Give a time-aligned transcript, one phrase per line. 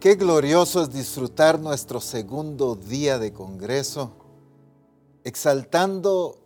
[0.00, 4.12] Qué glorioso es disfrutar nuestro segundo día de Congreso,
[5.24, 6.38] exaltando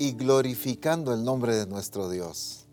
[0.00, 2.66] y glorificando el nombre de nuestro Dios.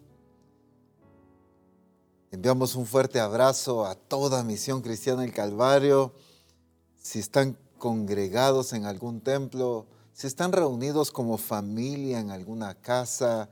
[2.31, 6.11] Enviamos un fuerte abrazo a toda Misión Cristiana del Calvario.
[6.97, 13.47] Si están congregados en algún templo, si están reunidos como familia en alguna casa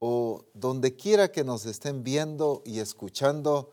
[0.00, 3.70] o donde quiera que nos estén viendo y escuchando,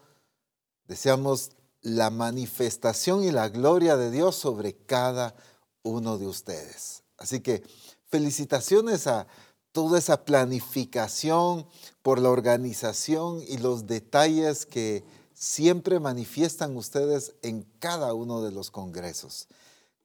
[0.88, 5.36] deseamos la manifestación y la gloria de Dios sobre cada
[5.84, 7.04] uno de ustedes.
[7.18, 7.64] Así que
[8.08, 9.28] felicitaciones a
[9.72, 11.66] toda esa planificación
[12.02, 15.04] por la organización y los detalles que
[15.34, 19.48] siempre manifiestan ustedes en cada uno de los congresos.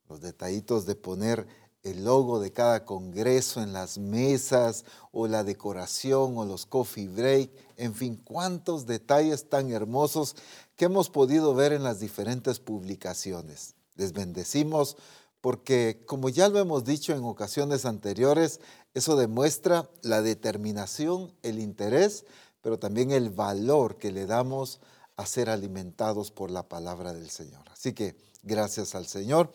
[0.09, 1.47] Los detallitos de poner
[1.83, 7.51] el logo de cada congreso en las mesas o la decoración o los coffee break,
[7.77, 10.35] en fin, cuántos detalles tan hermosos
[10.77, 13.75] que hemos podido ver en las diferentes publicaciones.
[13.95, 14.97] Les bendecimos
[15.41, 18.61] porque, como ya lo hemos dicho en ocasiones anteriores,
[18.95, 22.25] eso demuestra la determinación, el interés,
[22.61, 24.81] pero también el valor que le damos
[25.17, 27.65] a ser alimentados por la palabra del Señor.
[27.73, 29.53] Así que gracias al Señor.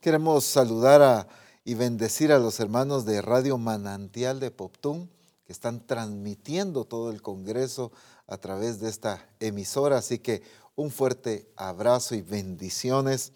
[0.00, 1.28] Queremos saludar a
[1.64, 5.08] y bendecir a los hermanos de Radio Manantial de Poptún
[5.44, 7.92] que están transmitiendo todo el Congreso
[8.26, 9.98] a través de esta emisora.
[9.98, 10.42] Así que
[10.74, 13.32] un fuerte abrazo y bendiciones,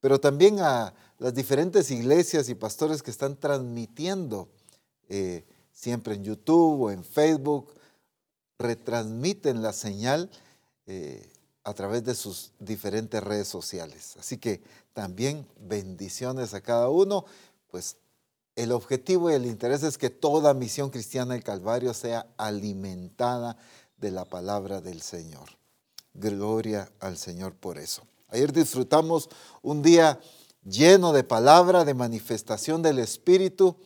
[0.00, 4.48] pero también a las diferentes iglesias y pastores que están transmitiendo
[5.08, 7.72] eh, siempre en YouTube o en Facebook,
[8.58, 10.30] retransmiten la señal
[10.86, 11.30] eh,
[11.64, 14.16] a través de sus diferentes redes sociales.
[14.18, 17.24] Así que también bendiciones a cada uno
[17.70, 17.96] pues
[18.56, 23.56] el objetivo y el interés es que toda misión cristiana del Calvario sea alimentada
[23.98, 25.57] de la palabra del Señor.
[26.14, 28.02] Gloria al Señor por eso.
[28.28, 29.28] Ayer disfrutamos
[29.62, 30.20] un día
[30.64, 33.76] lleno de palabra, de manifestación del Espíritu,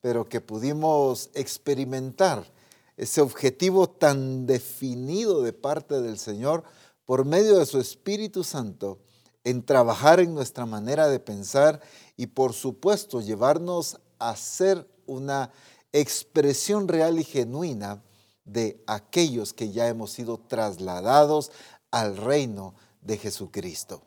[0.00, 2.50] pero que pudimos experimentar
[2.96, 6.64] ese objetivo tan definido de parte del Señor
[7.04, 8.98] por medio de su Espíritu Santo
[9.44, 11.80] en trabajar en nuestra manera de pensar
[12.16, 15.50] y por supuesto llevarnos a ser una
[15.92, 18.02] expresión real y genuina
[18.44, 21.52] de aquellos que ya hemos sido trasladados
[21.90, 24.02] al reino de Jesucristo.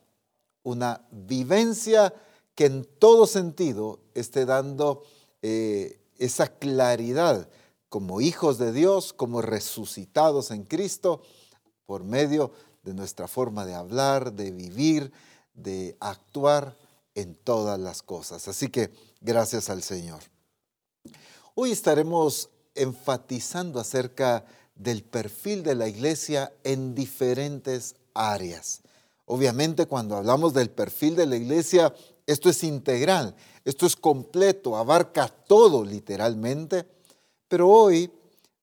[0.64, 2.14] Una vivencia
[2.56, 5.04] que en todo sentido esté dando
[5.42, 7.50] eh, esa claridad
[7.90, 11.22] como hijos de Dios, como resucitados en Cristo,
[11.86, 12.52] por medio
[12.84, 15.12] de nuestra forma de hablar, de vivir,
[15.54, 16.76] de actuar
[17.14, 18.48] en todas las cosas.
[18.48, 18.92] Así que
[19.22, 20.22] gracias al Señor.
[21.54, 28.82] Hoy estaremos enfatizando acerca del perfil de la iglesia en diferentes áreas.
[29.26, 31.94] Obviamente cuando hablamos del perfil de la iglesia,
[32.28, 36.86] esto es integral, esto es completo, abarca todo literalmente,
[37.48, 38.12] pero hoy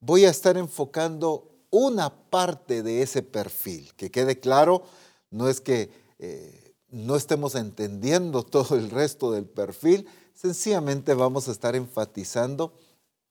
[0.00, 3.92] voy a estar enfocando una parte de ese perfil.
[3.96, 4.82] Que quede claro,
[5.30, 11.52] no es que eh, no estemos entendiendo todo el resto del perfil, sencillamente vamos a
[11.52, 12.72] estar enfatizando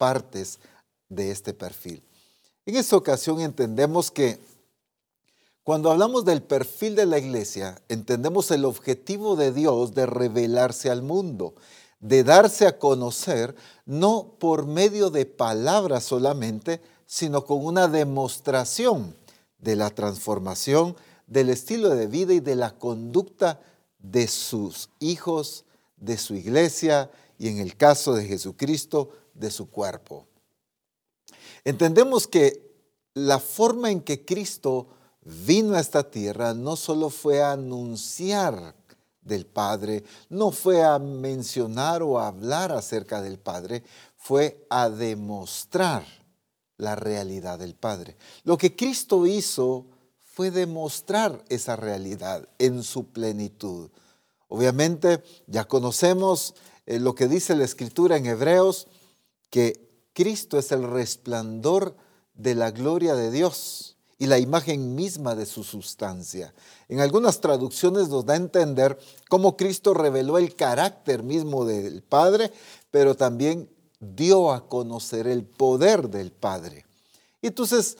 [0.02, 0.58] partes
[1.10, 2.02] de este perfil.
[2.66, 4.40] En esta ocasión entendemos que
[5.62, 11.04] cuando hablamos del perfil de la iglesia, entendemos el objetivo de Dios de revelarse al
[11.04, 11.54] mundo,
[12.00, 13.54] de darse a conocer,
[13.86, 19.16] no por medio de palabras solamente, sino con una demostración
[19.60, 20.96] de la transformación
[21.28, 23.62] del estilo de vida y de la conducta
[24.00, 25.64] de sus hijos,
[25.98, 30.28] de su iglesia y en el caso de Jesucristo, de su cuerpo.
[31.64, 32.72] Entendemos que
[33.14, 34.88] la forma en que Cristo
[35.24, 38.76] vino a esta tierra no solo fue a anunciar
[39.22, 43.84] del Padre, no fue a mencionar o a hablar acerca del Padre,
[44.18, 46.06] fue a demostrar
[46.78, 48.18] la realidad del Padre.
[48.44, 49.86] Lo que Cristo hizo
[50.24, 53.92] fue demostrar esa realidad en su plenitud.
[54.48, 56.56] Obviamente ya conocemos
[56.86, 58.88] eh, lo que dice la Escritura en Hebreos,
[59.52, 61.96] que Cristo es el resplandor
[62.34, 66.54] de la gloria de Dios y la imagen misma de su sustancia.
[66.90, 68.98] En algunas traducciones nos da a entender
[69.30, 72.52] cómo Cristo reveló el carácter mismo del Padre,
[72.92, 73.70] pero también
[74.00, 76.86] dio a conocer el poder del Padre.
[77.42, 77.98] Entonces,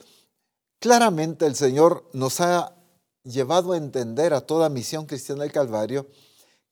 [0.78, 2.76] claramente el Señor nos ha
[3.24, 6.08] llevado a entender a toda misión cristiana del Calvario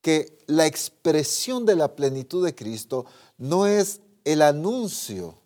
[0.00, 3.04] que la expresión de la plenitud de Cristo
[3.36, 5.38] no es el anuncio,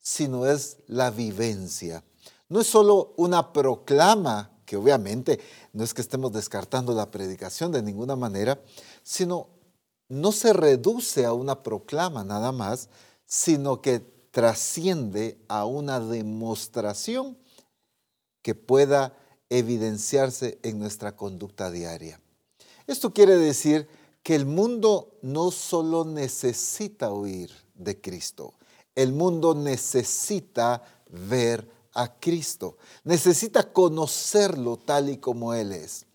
[0.00, 2.04] sino es la vivencia.
[2.48, 5.40] No es solo una proclama que obviamente
[5.72, 8.60] no es que estemos descartando la predicación de ninguna manera,
[9.02, 9.48] sino
[10.08, 12.88] no se reduce a una proclama nada más,
[13.24, 14.00] sino que
[14.30, 17.38] trasciende a una demostración
[18.42, 19.16] que pueda
[19.50, 22.20] evidenciarse en nuestra conducta diaria.
[22.86, 23.88] Esto quiere decir
[24.22, 28.54] que el mundo no solo necesita oír de Cristo,
[28.94, 36.06] el mundo necesita ver a Cristo, necesita conocerlo tal y como Él es.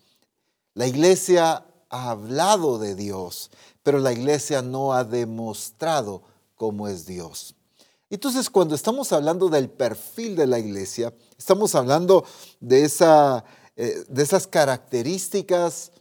[0.74, 3.50] La iglesia ha hablado de Dios,
[3.84, 6.24] pero la iglesia no ha demostrado
[6.56, 7.56] cómo es Dios.
[8.10, 12.24] Entonces, cuando estamos hablando del perfil de la iglesia, estamos hablando
[12.60, 13.44] de, esa,
[13.76, 15.92] eh, de esas características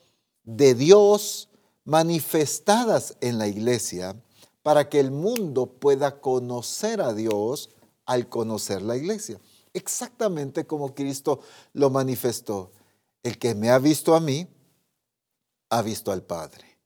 [0.44, 1.48] de Dios
[1.84, 4.16] manifestadas en la iglesia
[4.66, 7.70] para que el mundo pueda conocer a Dios
[8.04, 9.40] al conocer la iglesia.
[9.72, 11.38] Exactamente como Cristo
[11.72, 12.72] lo manifestó.
[13.22, 14.48] El que me ha visto a mí,
[15.70, 16.80] ha visto al Padre.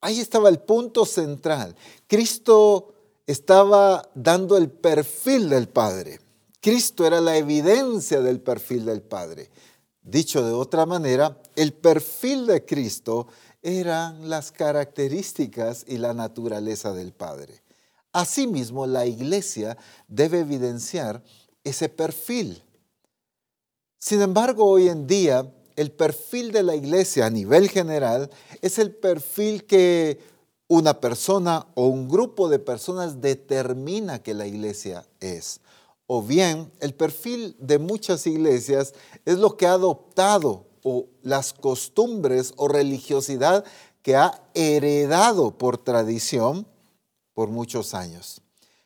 [0.00, 1.76] Ahí estaba el punto central.
[2.06, 2.94] Cristo
[3.26, 6.20] estaba dando el perfil del Padre.
[6.62, 9.50] Cristo era la evidencia del perfil del Padre.
[10.00, 13.26] Dicho de otra manera, el perfil de Cristo
[13.68, 17.62] eran las características y la naturaleza del Padre.
[18.12, 19.76] Asimismo, la iglesia
[20.08, 21.22] debe evidenciar
[21.62, 22.62] ese perfil.
[23.98, 28.30] Sin embargo, hoy en día, el perfil de la iglesia a nivel general
[28.62, 30.18] es el perfil que
[30.66, 35.60] una persona o un grupo de personas determina que la iglesia es.
[36.06, 38.94] O bien, el perfil de muchas iglesias
[39.26, 43.64] es lo que ha adoptado o las costumbres o religiosidad
[44.02, 46.66] que ha heredado por tradición
[47.34, 48.40] por muchos años.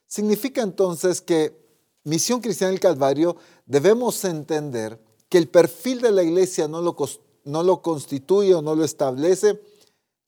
[0.06, 1.56] Significa entonces que
[2.04, 6.96] Misión Cristiana del Calvario debemos entender que el perfil de la iglesia no lo,
[7.44, 9.60] no lo constituye o no lo establece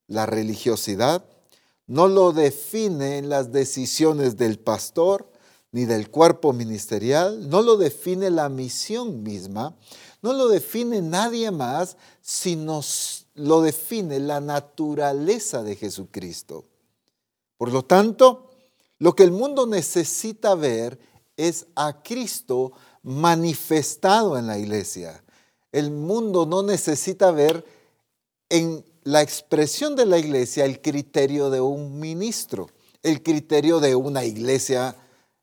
[0.07, 1.25] la religiosidad,
[1.87, 5.29] no lo define en las decisiones del pastor
[5.71, 9.75] ni del cuerpo ministerial, no lo define la misión misma,
[10.25, 12.81] no lo define nadie más, sino
[13.35, 16.65] lo define la naturaleza de Jesucristo.
[17.57, 18.49] Por lo tanto,
[18.97, 20.97] lo que el mundo necesita ver
[21.37, 22.71] es a Cristo
[23.03, 25.23] manifestado en la iglesia.
[25.71, 27.63] El mundo no necesita ver
[28.49, 32.67] en la expresión de la iglesia el criterio de un ministro,
[33.03, 34.95] el criterio de una iglesia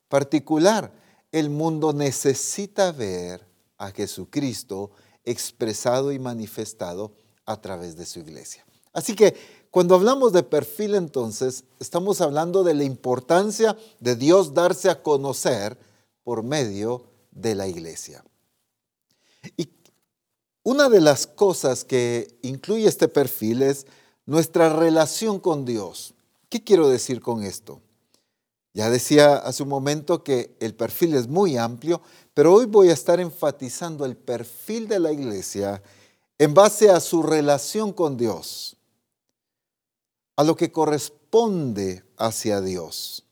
[0.08, 0.92] particular.
[1.30, 3.51] El mundo necesita ver
[3.82, 4.92] a Jesucristo
[5.24, 7.12] expresado y manifestado
[7.44, 8.64] a través de su iglesia.
[8.92, 9.34] Así que
[9.70, 15.76] cuando hablamos de perfil entonces, estamos hablando de la importancia de Dios darse a conocer
[16.22, 18.24] por medio de la iglesia.
[19.56, 19.68] Y
[20.62, 23.86] una de las cosas que incluye este perfil es
[24.26, 26.14] nuestra relación con Dios.
[26.48, 27.80] ¿Qué quiero decir con esto?
[28.74, 32.00] Ya decía hace un momento que el perfil es muy amplio,
[32.34, 35.82] pero hoy voy a estar enfatizando el perfil de la iglesia
[36.38, 38.76] en base a su relación con Dios,
[40.36, 43.24] a lo que corresponde hacia Dios.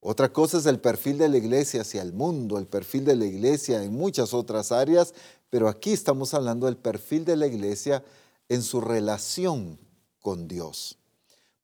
[0.00, 3.24] Otra cosa es el perfil de la iglesia hacia el mundo, el perfil de la
[3.24, 5.14] iglesia en muchas otras áreas,
[5.50, 8.04] pero aquí estamos hablando del perfil de la iglesia
[8.48, 9.78] en su relación
[10.20, 10.98] con Dios.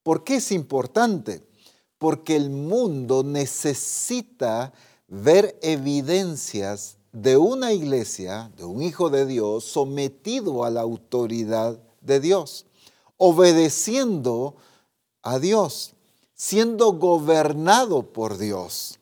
[0.03, 1.43] ¿Por qué es importante?
[2.01, 4.73] porque el mundo necesita
[5.11, 12.21] ver evidencias de una iglesia, de un hijo de Dios, sometido a la autoridad de
[12.21, 12.65] Dios,
[13.17, 14.55] obedeciendo
[15.23, 15.95] a Dios,
[16.35, 19.01] siendo gobernado por Dios.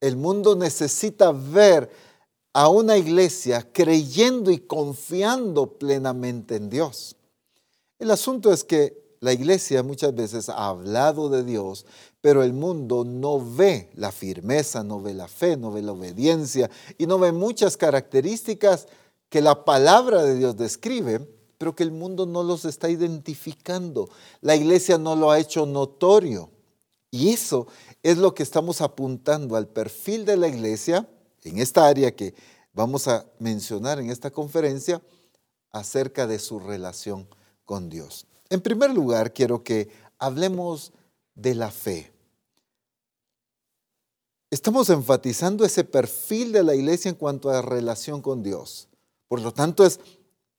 [0.00, 1.88] El mundo necesita ver
[2.52, 7.16] a una iglesia creyendo y confiando plenamente en Dios.
[8.00, 11.86] El asunto es que la iglesia muchas veces ha hablado de Dios,
[12.20, 16.68] pero el mundo no ve la firmeza, no ve la fe, no ve la obediencia
[16.98, 18.88] y no ve muchas características
[19.28, 21.20] que la palabra de Dios describe,
[21.56, 24.10] pero que el mundo no los está identificando.
[24.40, 26.50] La iglesia no lo ha hecho notorio.
[27.12, 27.68] Y eso
[28.02, 31.08] es lo que estamos apuntando al perfil de la iglesia
[31.44, 32.34] en esta área que
[32.72, 35.00] vamos a mencionar en esta conferencia
[35.70, 37.28] acerca de su relación
[37.64, 38.26] con Dios.
[38.52, 40.92] En primer lugar, quiero que hablemos
[41.34, 42.12] de la fe.
[44.50, 48.88] Estamos enfatizando ese perfil de la iglesia en cuanto a relación con Dios.
[49.26, 50.00] Por lo tanto, es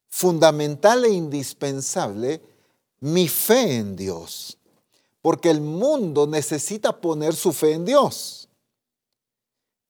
[0.10, 2.42] fundamental e indispensable
[3.00, 4.58] mi fe en Dios,
[5.22, 8.50] porque el mundo necesita poner su fe en Dios,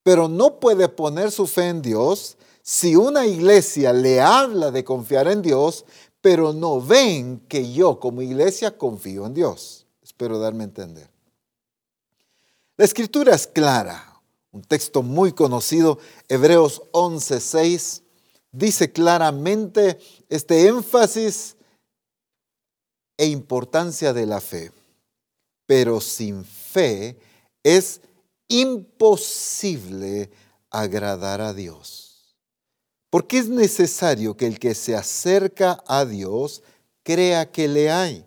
[0.02, 5.28] pero no puede poner su fe en Dios Si una iglesia le habla de confiar
[5.28, 5.84] en Dios,
[6.24, 9.84] pero no ven que yo como iglesia confío en Dios.
[10.02, 11.10] Espero darme a entender.
[12.78, 18.00] La escritura es clara, un texto muy conocido, Hebreos 11:6,
[18.52, 19.98] dice claramente
[20.30, 21.56] este énfasis
[23.18, 24.72] e importancia de la fe.
[25.66, 27.18] Pero sin fe
[27.62, 28.00] es
[28.48, 30.30] imposible
[30.70, 32.03] agradar a Dios.
[33.14, 36.64] Porque es necesario que el que se acerca a Dios
[37.04, 38.24] crea que le hay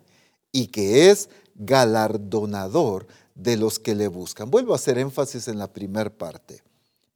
[0.50, 4.50] y que es galardonador de los que le buscan.
[4.50, 6.62] Vuelvo a hacer énfasis en la primera parte.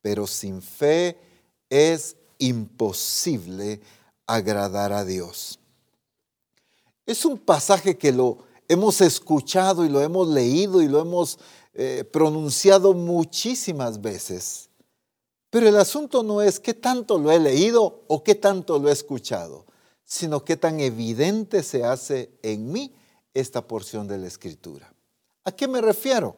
[0.03, 1.17] Pero sin fe
[1.71, 3.81] es imposible
[4.27, 5.59] agradar a Dios.
[7.07, 8.37] Es un pasaje que lo
[8.69, 11.39] hemos escuchado y lo hemos leído y lo hemos
[11.73, 14.69] eh, pronunciado muchísimas veces.
[15.53, 18.93] Pero el asunto no es qué tanto lo he leído o qué tanto lo he
[18.93, 19.67] escuchado,
[20.03, 22.95] sino qué tan evidente se hace en mí
[23.35, 24.95] esta porción de la escritura.
[25.45, 26.37] ¿A qué me refiero?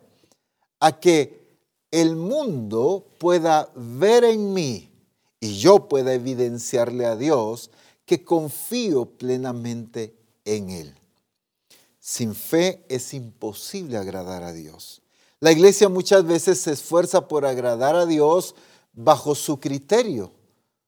[0.80, 1.46] A que
[1.92, 4.90] el mundo pueda ver en mí
[5.38, 7.70] y yo pueda evidenciarle a Dios
[8.06, 10.98] que confío plenamente en Él.
[12.00, 15.02] Sin fe es imposible agradar a Dios.
[15.38, 18.56] La iglesia muchas veces se esfuerza por agradar a Dios
[18.94, 20.32] bajo su criterio,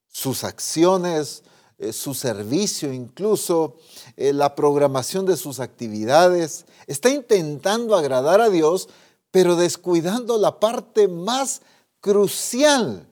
[0.08, 1.42] sus acciones,
[1.78, 3.76] eh, su servicio, incluso
[4.16, 6.64] eh, la programación de sus actividades.
[6.86, 8.88] Está intentando agradar a Dios,
[9.30, 11.60] pero descuidando la parte más
[12.00, 13.06] crucial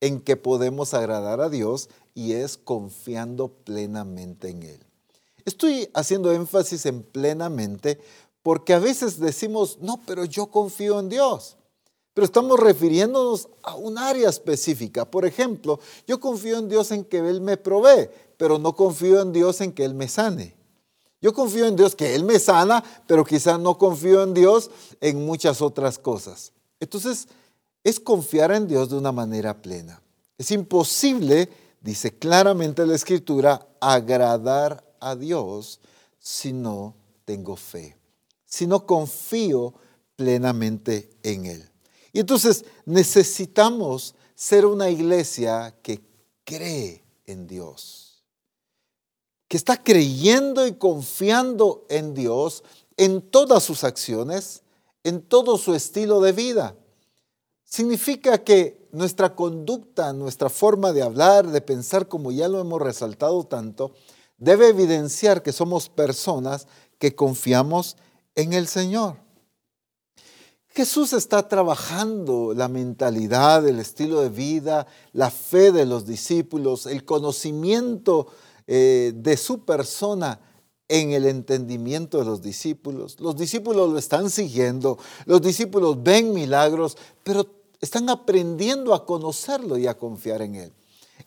[0.00, 4.80] en que podemos agradar a Dios y es confiando plenamente en Él.
[5.44, 8.00] Estoy haciendo énfasis en plenamente
[8.42, 11.56] porque a veces decimos, no, pero yo confío en Dios.
[12.14, 15.04] Pero estamos refiriéndonos a un área específica.
[15.10, 19.32] Por ejemplo, yo confío en Dios en que Él me provee, pero no confío en
[19.32, 20.56] Dios en que Él me sane.
[21.20, 25.24] Yo confío en Dios que Él me sana, pero quizás no confío en Dios en
[25.26, 26.52] muchas otras cosas.
[26.80, 27.28] Entonces,
[27.82, 30.00] es confiar en Dios de una manera plena.
[30.38, 35.80] Es imposible, dice claramente la Escritura, agradar a Dios
[36.18, 36.94] si no
[37.24, 37.96] tengo fe
[38.54, 39.74] si no confío
[40.14, 41.68] plenamente en Él.
[42.14, 46.00] Y entonces necesitamos ser una iglesia que
[46.44, 48.22] cree en Dios,
[49.48, 52.62] que está creyendo y confiando en Dios
[52.96, 54.62] en todas sus acciones,
[55.02, 56.76] en todo su estilo de vida.
[57.64, 63.42] Significa que nuestra conducta, nuestra forma de hablar, de pensar, como ya lo hemos resaltado
[63.42, 63.92] tanto,
[64.38, 66.68] debe evidenciar que somos personas
[67.00, 67.96] que confiamos
[68.36, 69.24] en el Señor.
[70.76, 77.04] Jesús está trabajando la mentalidad, el estilo de vida, la fe de los discípulos, el
[77.04, 78.26] conocimiento
[78.66, 80.40] eh, de su persona
[80.88, 83.20] en el entendimiento de los discípulos.
[83.20, 87.46] Los discípulos lo están siguiendo, los discípulos ven milagros, pero
[87.80, 90.72] están aprendiendo a conocerlo y a confiar en Él.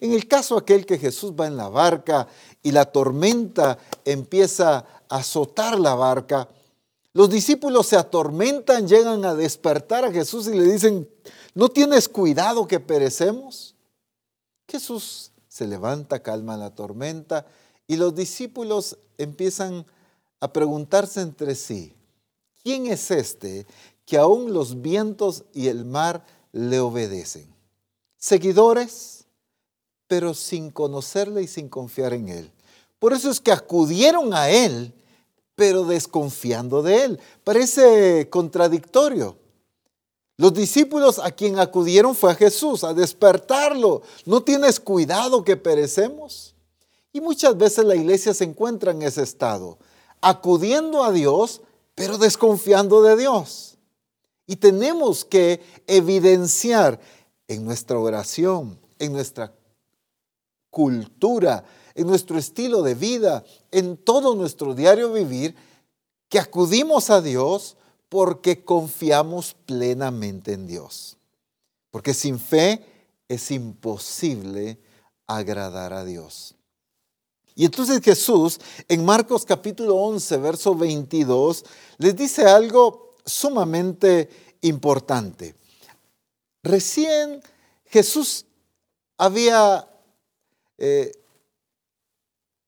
[0.02, 2.28] En el caso aquel que Jesús va en la barca
[2.62, 6.50] y la tormenta empieza a azotar la barca,
[7.18, 11.10] los discípulos se atormentan, llegan a despertar a Jesús y le dicen,
[11.56, 13.74] ¿no tienes cuidado que perecemos?
[14.68, 17.48] Jesús se levanta, calma la tormenta
[17.88, 19.88] y los discípulos empiezan
[20.40, 21.96] a preguntarse entre sí,
[22.62, 23.66] ¿quién es este
[24.06, 27.52] que aún los vientos y el mar le obedecen?
[28.20, 29.26] Seguidores,
[30.06, 32.52] pero sin conocerle y sin confiar en él.
[33.00, 34.94] Por eso es que acudieron a él
[35.58, 37.20] pero desconfiando de él.
[37.44, 39.38] Parece contradictorio.
[40.38, 44.04] Los discípulos a quien acudieron fue a Jesús, a despertarlo.
[44.26, 46.54] ¿No tienes cuidado que perecemos?
[47.12, 49.80] Y muchas veces la iglesia se encuentra en ese estado,
[50.22, 51.62] acudiendo a Dios,
[51.96, 53.80] pero desconfiando de Dios.
[54.46, 57.00] Y tenemos que evidenciar
[57.48, 59.56] en nuestra oración, en nuestra
[60.70, 61.64] cultura,
[61.96, 63.44] en nuestro estilo de vida,
[63.78, 65.56] en todo nuestro diario vivir,
[66.30, 67.78] que acudimos a Dios
[68.10, 71.16] porque confiamos plenamente en Dios.
[71.92, 72.84] Porque sin fe
[73.28, 74.80] es imposible
[75.28, 76.56] agradar a Dios.
[77.54, 81.64] Y entonces Jesús en Marcos capítulo 11, verso 22,
[82.00, 84.28] les dice algo sumamente
[84.62, 85.54] importante.
[86.64, 87.44] Recién
[87.86, 88.44] Jesús
[89.20, 89.88] había
[90.80, 91.12] eh,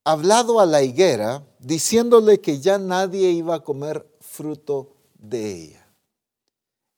[0.04, 5.88] hablado a la higuera diciéndole que ya nadie iba a comer fruto de ella.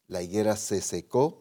[0.07, 1.37] La higuera se secó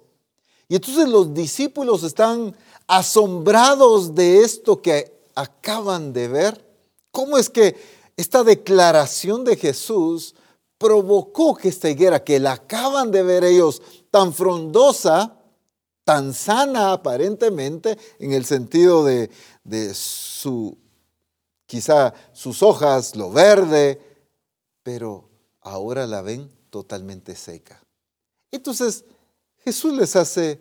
[0.68, 2.54] Y entonces los discípulos están
[2.86, 6.66] asombrados de esto que acaban de ver.
[7.10, 7.76] ¿Cómo es que
[8.16, 10.34] esta declaración de Jesús
[10.78, 15.36] provocó que esta higuera que la acaban de ver ellos tan frondosa,
[16.04, 19.30] tan sana aparentemente, en el sentido de,
[19.64, 20.76] de su,
[21.70, 24.02] quizá sus hojas, lo verde,
[24.82, 27.80] pero ahora la ven totalmente seca.
[28.50, 29.04] Entonces
[29.58, 30.60] Jesús les hace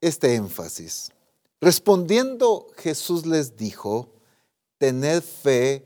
[0.00, 1.10] este énfasis.
[1.60, 4.12] Respondiendo, Jesús les dijo,
[4.78, 5.84] tened fe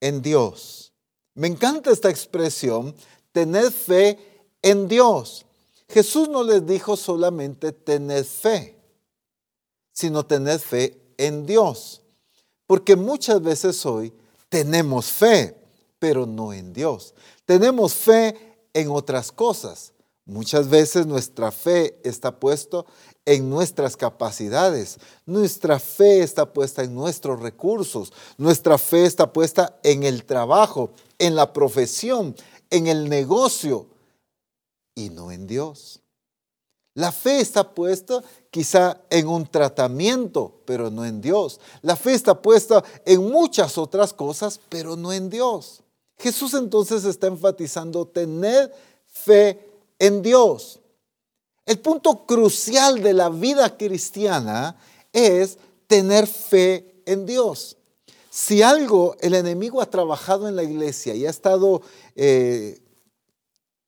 [0.00, 0.94] en Dios.
[1.34, 2.94] Me encanta esta expresión,
[3.32, 4.18] tened fe
[4.62, 5.44] en Dios.
[5.90, 8.80] Jesús no les dijo solamente tened fe,
[9.92, 11.99] sino tened fe en Dios.
[12.70, 14.12] Porque muchas veces hoy
[14.48, 15.56] tenemos fe,
[15.98, 17.14] pero no en Dios.
[17.44, 18.36] Tenemos fe
[18.72, 19.92] en otras cosas.
[20.24, 22.84] Muchas veces nuestra fe está puesta
[23.24, 30.04] en nuestras capacidades, nuestra fe está puesta en nuestros recursos, nuestra fe está puesta en
[30.04, 32.36] el trabajo, en la profesión,
[32.70, 33.88] en el negocio
[34.94, 35.99] y no en Dios.
[37.00, 41.58] La fe está puesta quizá en un tratamiento, pero no en Dios.
[41.80, 45.82] La fe está puesta en muchas otras cosas, pero no en Dios.
[46.18, 48.70] Jesús entonces está enfatizando tener
[49.06, 49.66] fe
[49.98, 50.78] en Dios.
[51.64, 54.76] El punto crucial de la vida cristiana
[55.10, 57.78] es tener fe en Dios.
[58.28, 61.80] Si algo el enemigo ha trabajado en la iglesia y ha estado
[62.14, 62.78] eh,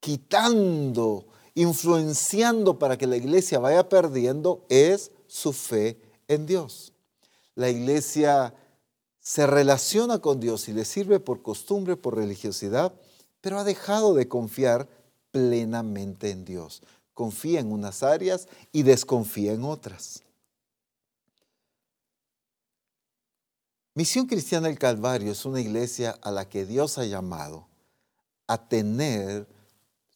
[0.01, 6.93] quitando, influenciando para que la iglesia vaya perdiendo, es su fe en Dios.
[7.55, 8.55] La iglesia
[9.21, 12.93] se relaciona con Dios y le sirve por costumbre, por religiosidad,
[13.41, 14.89] pero ha dejado de confiar
[15.31, 16.83] plenamente en Dios.
[17.15, 20.23] Confía en unas áreas y desconfía en otras.
[23.95, 27.69] Misión Cristiana del Calvario es una iglesia a la que Dios ha llamado
[28.47, 29.47] a tener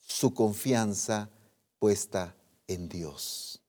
[0.07, 1.29] su confianza
[1.79, 2.35] puesta
[2.67, 3.61] en Dios.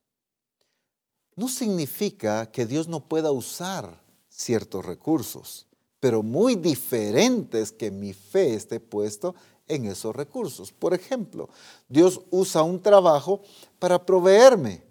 [1.36, 5.66] No significa que Dios no pueda usar ciertos recursos,
[6.00, 9.34] pero muy diferentes que mi fe esté puesto
[9.66, 10.72] en esos recursos.
[10.72, 11.48] Por ejemplo,
[11.88, 13.42] Dios usa un trabajo
[13.78, 14.82] para proveerme.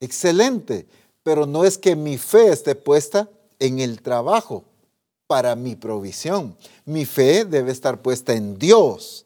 [0.00, 0.86] Excelente,
[1.22, 3.28] pero no es que mi fe esté puesta
[3.58, 4.64] en el trabajo
[5.26, 6.56] para mi provisión.
[6.84, 9.25] Mi fe debe estar puesta en Dios,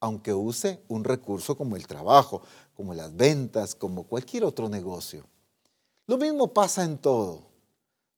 [0.00, 2.42] aunque use un recurso como el trabajo,
[2.74, 5.24] como las ventas, como cualquier otro negocio.
[6.06, 7.42] Lo mismo pasa en todo.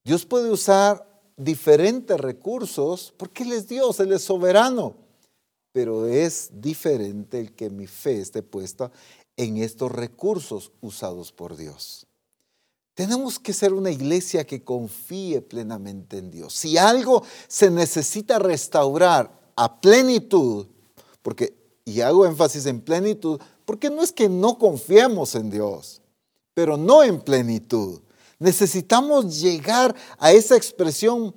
[0.05, 5.09] Dios puede usar diferentes recursos porque Él es Dios, Él es soberano
[5.79, 8.91] pero es diferente el que mi fe esté puesta
[9.37, 12.07] en estos recursos usados por Dios.
[12.95, 16.53] Tenemos que ser una iglesia que confíe plenamente en Dios.
[16.53, 20.67] Si algo se necesita restaurar a plenitud,
[21.23, 21.58] porque,
[21.88, 26.03] y hago énfasis en plenitud, porque no es que no confiemos en Dios,
[26.53, 28.01] pero no en plenitud.
[28.38, 31.35] Necesitamos llegar a esa expresión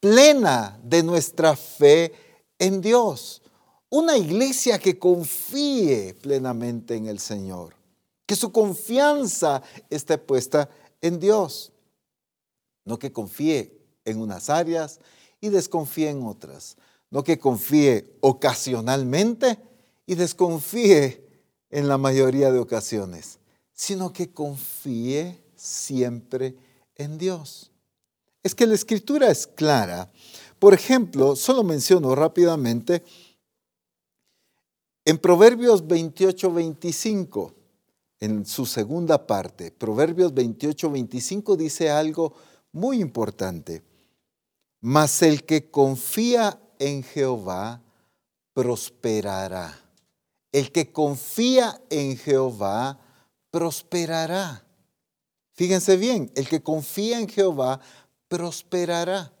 [0.00, 2.12] plena de nuestra fe
[2.58, 3.40] en Dios.
[3.88, 7.74] Una iglesia que confíe plenamente en el Señor,
[8.26, 10.68] que su confianza esté puesta
[11.00, 11.72] en Dios,
[12.84, 15.00] no que confíe en unas áreas
[15.40, 16.76] y desconfíe en otras,
[17.10, 19.58] no que confíe ocasionalmente
[20.06, 21.24] y desconfíe
[21.70, 23.38] en la mayoría de ocasiones,
[23.72, 26.56] sino que confíe siempre
[26.94, 27.70] en Dios.
[28.42, 30.12] Es que la escritura es clara.
[30.58, 33.02] Por ejemplo, solo menciono rápidamente
[35.06, 37.54] en Proverbios 28, 25,
[38.20, 42.34] en su segunda parte, Proverbios 28, 25 dice algo
[42.72, 43.82] muy importante.
[44.80, 47.82] Mas el que confía en Jehová
[48.54, 49.83] prosperará.
[50.54, 53.00] El que confía en Jehová
[53.50, 54.64] prosperará.
[55.54, 57.80] Fíjense bien, el que confía en Jehová
[58.28, 59.32] prosperará.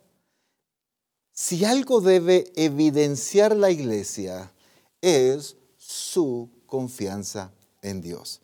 [1.30, 4.52] Si algo debe evidenciar la iglesia,
[5.00, 8.40] es su confianza en Dios.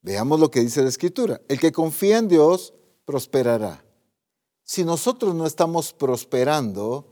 [0.00, 1.40] Veamos lo que dice la Escritura.
[1.48, 2.74] El que confía en Dios
[3.04, 3.84] prosperará.
[4.62, 7.08] Si nosotros no estamos prosperando,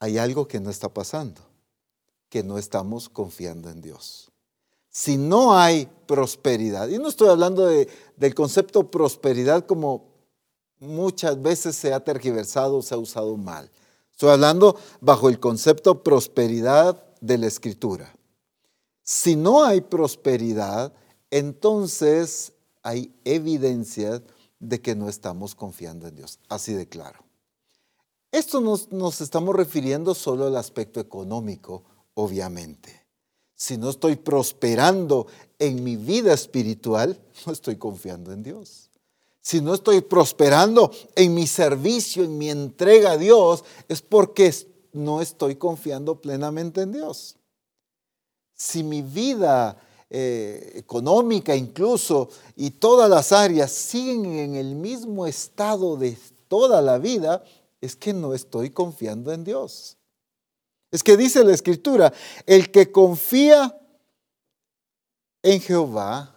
[0.00, 1.53] hay algo que no está pasando,
[2.34, 4.32] que no estamos confiando en Dios.
[4.90, 10.08] Si no hay prosperidad, y no estoy hablando del concepto prosperidad como
[10.80, 13.70] muchas veces se ha tergiversado, se ha usado mal.
[14.10, 18.12] Estoy hablando bajo el concepto prosperidad de la escritura.
[19.04, 20.92] Si no hay prosperidad,
[21.30, 24.24] entonces hay evidencia
[24.58, 26.40] de que no estamos confiando en Dios.
[26.48, 27.20] Así de claro.
[28.32, 33.04] Esto nos, nos estamos refiriendo solo al aspecto económico, obviamente.
[33.54, 35.26] Si no estoy prosperando
[35.58, 38.90] en mi vida espiritual, no estoy confiando en Dios.
[39.40, 44.54] Si no estoy prosperando en mi servicio, en mi entrega a Dios, es porque
[44.92, 47.36] no estoy confiando plenamente en Dios.
[48.54, 49.76] Si mi vida
[50.08, 56.16] eh, económica incluso y todas las áreas siguen en el mismo estado de
[56.48, 57.44] toda la vida,
[57.80, 59.98] es que no estoy confiando en Dios.
[60.94, 62.12] Es que dice la escritura,
[62.46, 63.76] el que confía
[65.42, 66.32] en Jehová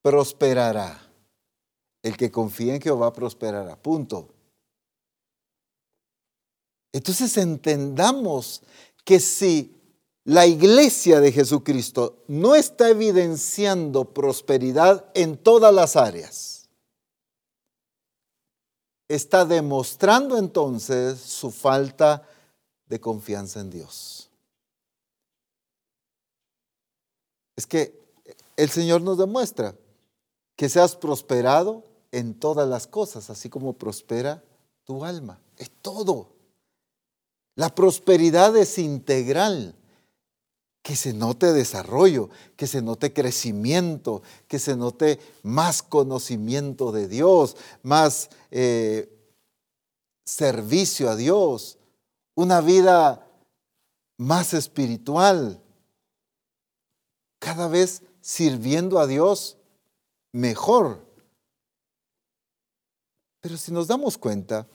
[0.00, 1.10] prosperará.
[2.04, 3.74] El que confía en Jehová prosperará.
[3.74, 4.28] Punto.
[6.92, 8.62] Entonces entendamos
[9.04, 9.76] que si
[10.22, 16.68] la iglesia de Jesucristo no está evidenciando prosperidad en todas las áreas,
[19.08, 22.29] está demostrando entonces su falta
[22.90, 24.28] de confianza en Dios.
[27.56, 27.98] Es que
[28.56, 29.74] el Señor nos demuestra
[30.56, 34.42] que seas prosperado en todas las cosas, así como prospera
[34.84, 35.40] tu alma.
[35.56, 36.32] Es todo.
[37.54, 39.76] La prosperidad es integral
[40.82, 47.56] que se note desarrollo, que se note crecimiento, que se note más conocimiento de Dios,
[47.82, 49.08] más eh,
[50.24, 51.78] servicio a Dios,
[52.40, 53.28] una vida
[54.16, 55.62] más espiritual,
[57.38, 59.58] cada vez sirviendo a Dios
[60.32, 61.06] mejor.
[63.42, 64.66] Pero si nos damos cuenta,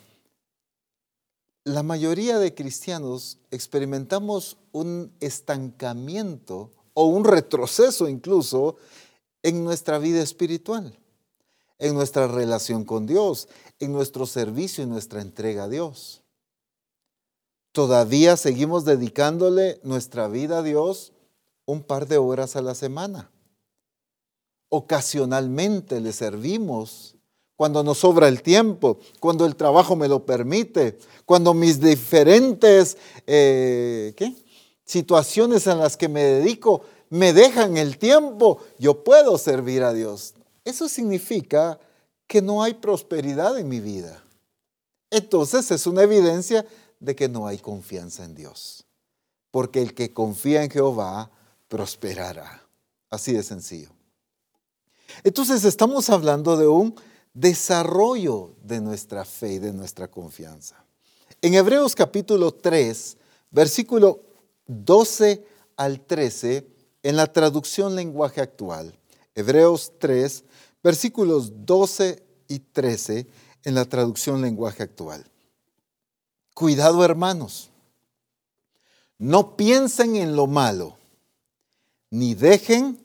[1.64, 8.78] la mayoría de cristianos experimentamos un estancamiento o un retroceso incluso
[9.42, 11.00] en nuestra vida espiritual,
[11.80, 13.48] en nuestra relación con Dios,
[13.80, 16.25] en nuestro servicio y nuestra entrega a Dios.
[17.76, 21.12] Todavía seguimos dedicándole nuestra vida a Dios
[21.66, 23.30] un par de horas a la semana.
[24.70, 27.16] Ocasionalmente le servimos
[27.58, 32.96] cuando nos sobra el tiempo, cuando el trabajo me lo permite, cuando mis diferentes
[33.28, 34.16] eh,
[34.86, 40.34] situaciones en las que me dedico me dejan el tiempo, yo puedo servir a Dios.
[40.64, 41.78] Eso significa
[42.26, 44.24] que no hay prosperidad en mi vida.
[45.12, 46.66] Entonces es una evidencia
[47.06, 48.86] de que no hay confianza en Dios.
[49.52, 51.32] Porque el que confía en Jehová
[51.68, 52.64] prosperará.
[53.10, 53.90] Así de sencillo.
[55.24, 56.96] Entonces estamos hablando de un
[57.34, 60.84] desarrollo de nuestra fe y de nuestra confianza.
[61.42, 63.18] En Hebreos capítulo 3,
[63.52, 64.24] versículo
[64.68, 65.46] 12
[65.78, 66.68] al 13,
[67.04, 68.98] en la traducción lenguaje actual,
[69.36, 70.44] Hebreos 3,
[70.82, 73.28] versículos 12 y 13,
[73.64, 75.26] en la traducción lenguaje actual.
[76.56, 77.70] Cuidado hermanos,
[79.18, 80.98] no piensen en lo malo,
[82.10, 82.98] ni dejen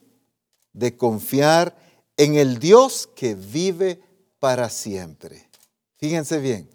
[0.71, 1.75] de confiar
[2.15, 4.01] en el Dios que vive
[4.39, 5.49] para siempre.
[5.97, 6.69] Fíjense bien,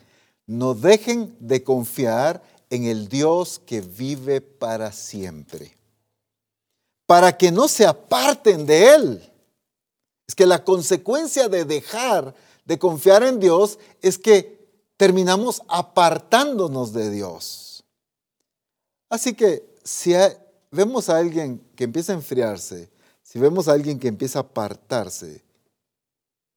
[0.47, 5.79] no dejen de confiar en el Dios que vive para siempre,
[7.07, 9.33] para que no se aparten de Él.
[10.29, 12.35] Es que la consecuencia de dejar
[12.67, 14.56] de confiar en Dios es que
[14.97, 17.85] terminamos apartándonos de Dios.
[19.09, 20.15] Así que si
[20.71, 22.91] vemos a alguien que empieza a enfriarse,
[23.23, 25.45] si vemos a alguien que empieza a apartarse,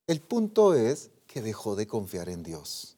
[0.07, 2.97] el punto es que dejó de confiar en Dios.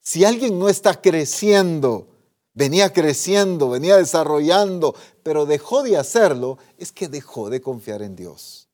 [0.00, 2.08] Si alguien no está creciendo,
[2.52, 8.68] venía creciendo, venía desarrollando, pero dejó de hacerlo, es que dejó de confiar en Dios.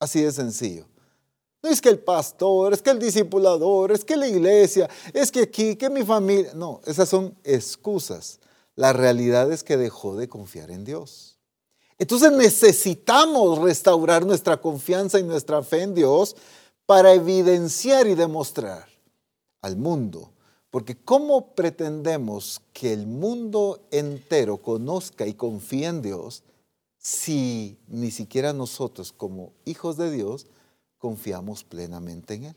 [0.00, 0.86] Así de sencillo.
[1.66, 5.76] Es que el pastor, es que el discipulador, es que la iglesia, es que aquí,
[5.76, 6.52] que mi familia.
[6.54, 8.40] No, esas son excusas.
[8.74, 11.38] La realidad es que dejó de confiar en Dios.
[11.98, 16.36] Entonces necesitamos restaurar nuestra confianza y nuestra fe en Dios
[16.84, 18.86] para evidenciar y demostrar
[19.62, 20.30] al mundo.
[20.70, 26.42] Porque ¿cómo pretendemos que el mundo entero conozca y confíe en Dios
[26.98, 30.46] si ni siquiera nosotros como hijos de Dios
[31.06, 32.56] confiamos plenamente en Él?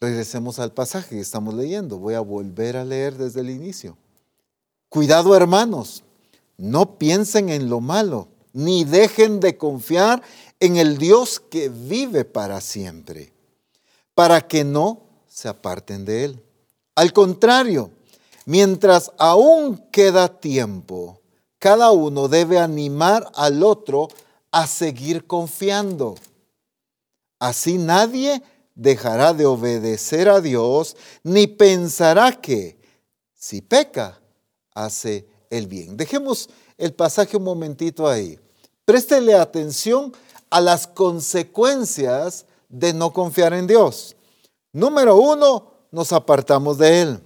[0.00, 1.96] Regresemos al pasaje que estamos leyendo.
[1.96, 3.96] Voy a volver a leer desde el inicio.
[4.88, 6.02] Cuidado hermanos,
[6.58, 10.24] no piensen en lo malo, ni dejen de confiar
[10.58, 13.32] en el Dios que vive para siempre,
[14.16, 16.42] para que no se aparten de Él.
[16.96, 17.92] Al contrario,
[18.44, 21.20] mientras aún queda tiempo,
[21.60, 24.29] cada uno debe animar al otro a
[24.66, 26.16] seguir confiando.
[27.38, 28.42] Así nadie
[28.74, 32.78] dejará de obedecer a Dios ni pensará que
[33.34, 34.20] si peca,
[34.74, 35.96] hace el bien.
[35.96, 38.38] Dejemos el pasaje un momentito ahí.
[38.84, 40.12] Préstele atención
[40.50, 44.16] a las consecuencias de no confiar en Dios.
[44.72, 47.20] Número uno, nos apartamos de Él.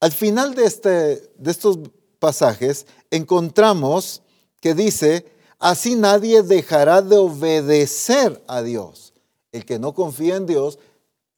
[0.00, 0.88] Al final de, este,
[1.36, 1.78] de estos
[2.18, 4.22] pasajes encontramos
[4.60, 5.26] que dice,
[5.58, 9.12] así nadie dejará de obedecer a Dios.
[9.52, 10.78] El que no confía en Dios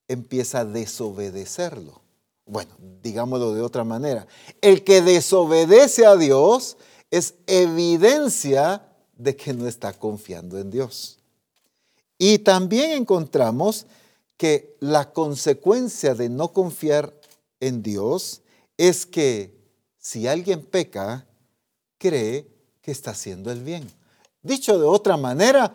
[0.09, 2.00] empieza a desobedecerlo.
[2.44, 4.26] Bueno, digámoslo de otra manera.
[4.61, 6.76] El que desobedece a Dios
[7.11, 8.83] es evidencia
[9.16, 11.18] de que no está confiando en Dios.
[12.18, 13.87] Y también encontramos
[14.37, 17.14] que la consecuencia de no confiar
[17.61, 18.42] en Dios
[18.76, 19.54] es que
[19.98, 21.26] si alguien peca,
[21.98, 22.48] cree
[22.80, 23.87] que está haciendo el bien.
[24.42, 25.74] Dicho de otra manera,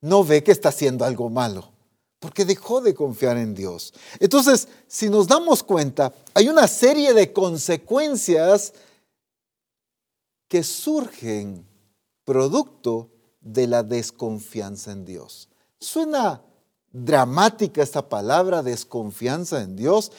[0.00, 1.70] no ve que está haciendo algo malo,
[2.18, 3.94] porque dejó de confiar en Dios.
[4.18, 8.74] Entonces, si nos damos cuenta, hay una serie de consecuencias
[10.48, 11.66] que surgen
[12.24, 13.10] producto
[13.40, 15.48] de la desconfianza en Dios.
[15.78, 16.42] Suena
[16.92, 20.12] dramática esta palabra, desconfianza en Dios,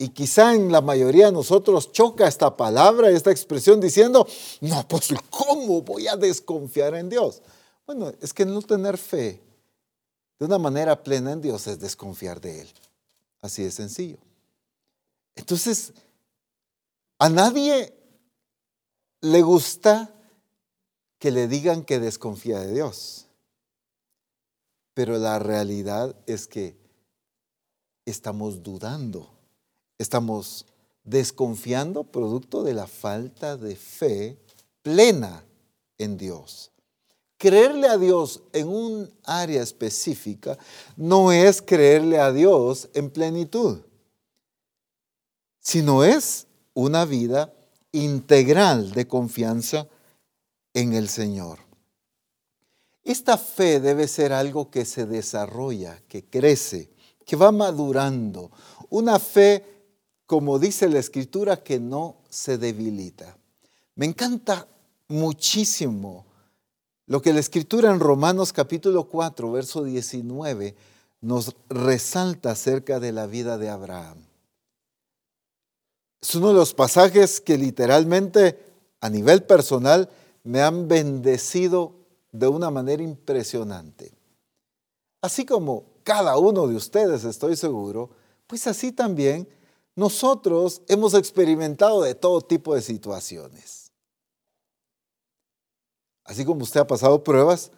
[0.00, 4.26] y quizá en la mayoría de nosotros choca esta palabra, esta expresión diciendo,
[4.62, 7.42] no, pues ¿cómo voy a desconfiar en Dios?
[7.84, 9.42] Bueno, es que no tener fe
[10.38, 12.68] de una manera plena en Dios es desconfiar de Él.
[13.42, 14.16] Así de sencillo.
[15.36, 15.92] Entonces,
[17.18, 17.94] a nadie
[19.20, 20.14] le gusta
[21.18, 23.26] que le digan que desconfía de Dios.
[24.94, 26.74] Pero la realidad es que
[28.06, 29.39] estamos dudando
[30.00, 30.64] Estamos
[31.04, 34.38] desconfiando producto de la falta de fe
[34.80, 35.44] plena
[35.98, 36.70] en Dios.
[37.36, 40.56] Creerle a Dios en un área específica
[40.96, 43.80] no es creerle a Dios en plenitud,
[45.58, 47.52] sino es una vida
[47.92, 49.86] integral de confianza
[50.72, 51.58] en el Señor.
[53.04, 56.88] Esta fe debe ser algo que se desarrolla, que crece,
[57.26, 58.50] que va madurando.
[58.88, 59.69] Una fe
[60.30, 63.36] como dice la escritura, que no se debilita.
[63.96, 64.68] Me encanta
[65.08, 66.24] muchísimo
[67.08, 70.76] lo que la escritura en Romanos capítulo 4, verso 19
[71.22, 74.18] nos resalta acerca de la vida de Abraham.
[76.22, 78.56] Es uno de los pasajes que literalmente
[79.00, 80.08] a nivel personal
[80.44, 81.92] me han bendecido
[82.30, 84.12] de una manera impresionante.
[85.22, 88.10] Así como cada uno de ustedes, estoy seguro,
[88.46, 89.48] pues así también
[90.00, 93.92] nosotros hemos experimentado de todo tipo de situaciones.
[96.24, 97.70] Así como usted ha pasado pruebas,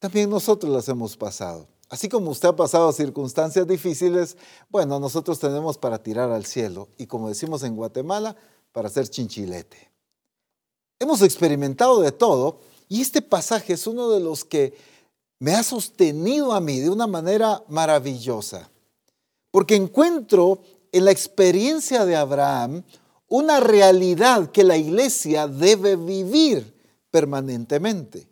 [0.00, 1.68] también nosotros las hemos pasado.
[1.88, 4.36] Así como usted ha pasado circunstancias difíciles,
[4.68, 8.34] bueno, nosotros tenemos para tirar al cielo y como decimos en Guatemala,
[8.72, 9.92] para hacer chinchilete.
[10.98, 14.76] Hemos experimentado de todo y este pasaje es uno de los que
[15.38, 18.72] me ha sostenido a mí de una manera maravillosa,
[19.52, 20.58] porque encuentro
[20.94, 22.84] en la experiencia de Abraham
[23.26, 26.72] una realidad que la iglesia debe vivir
[27.10, 28.28] permanentemente.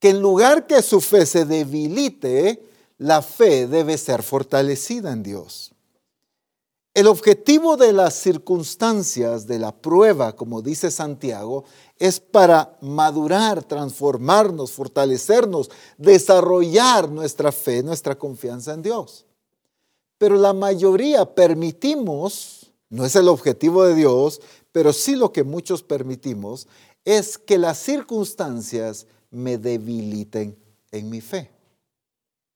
[0.00, 5.72] Que en lugar que su fe se debilite, la fe debe ser fortalecida en Dios.
[6.94, 11.62] El objetivo de las circunstancias de la prueba, como dice Santiago,
[11.96, 19.27] es para madurar, transformarnos, fortalecernos, desarrollar nuestra fe, nuestra confianza en Dios.
[20.18, 24.40] Pero la mayoría permitimos, no es el objetivo de Dios,
[24.72, 26.66] pero sí lo que muchos permitimos,
[27.04, 30.58] es que las circunstancias me debiliten
[30.90, 31.50] en mi fe.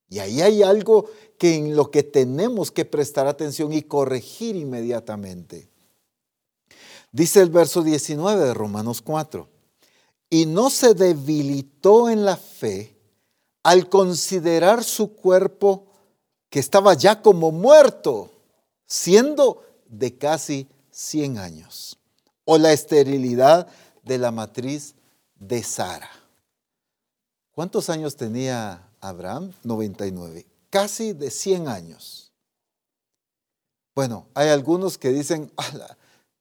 [0.09, 1.07] Y ahí hay algo
[1.39, 5.71] que en lo que tenemos que prestar atención y corregir inmediatamente.
[7.13, 9.49] Dice el verso 19 de Romanos 4,
[10.29, 12.97] y no se debilitó en la fe
[13.63, 15.87] al considerar su cuerpo
[16.53, 18.29] que estaba ya como muerto,
[18.87, 21.99] siendo de casi 100 años,
[22.45, 23.69] o la esterilidad
[24.03, 24.95] de la matriz
[25.37, 26.11] de Sara.
[27.53, 29.55] ¿Cuántos años tenía Abraham?
[29.65, 32.33] 99, casi de 100 años.
[33.95, 35.51] Bueno, hay algunos que dicen,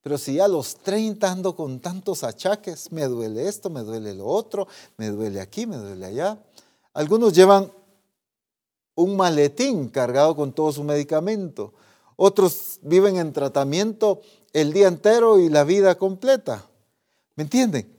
[0.02, 4.26] pero si a los 30 ando con tantos achaques, me duele esto, me duele lo
[4.26, 6.38] otro, me duele aquí, me duele allá.
[6.94, 7.72] Algunos llevan
[8.96, 11.74] un maletín cargado con todo su medicamento.
[12.16, 14.22] Otros viven en tratamiento
[14.54, 16.66] el día entero y la vida completa.
[17.36, 17.92] ¿Me entienden?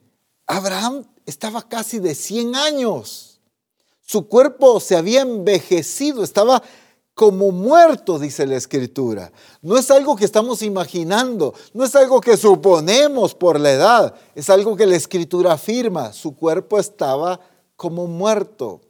[0.47, 3.41] Abraham estaba casi de 100 años.
[4.01, 6.63] Su cuerpo se había envejecido, estaba
[7.15, 9.33] como muerto, dice la escritura.
[9.61, 14.51] No es algo que estamos imaginando, no es algo que suponemos por la edad, es
[14.51, 16.13] algo que la escritura afirma.
[16.13, 17.41] Su cuerpo estaba
[17.77, 18.81] como muerto,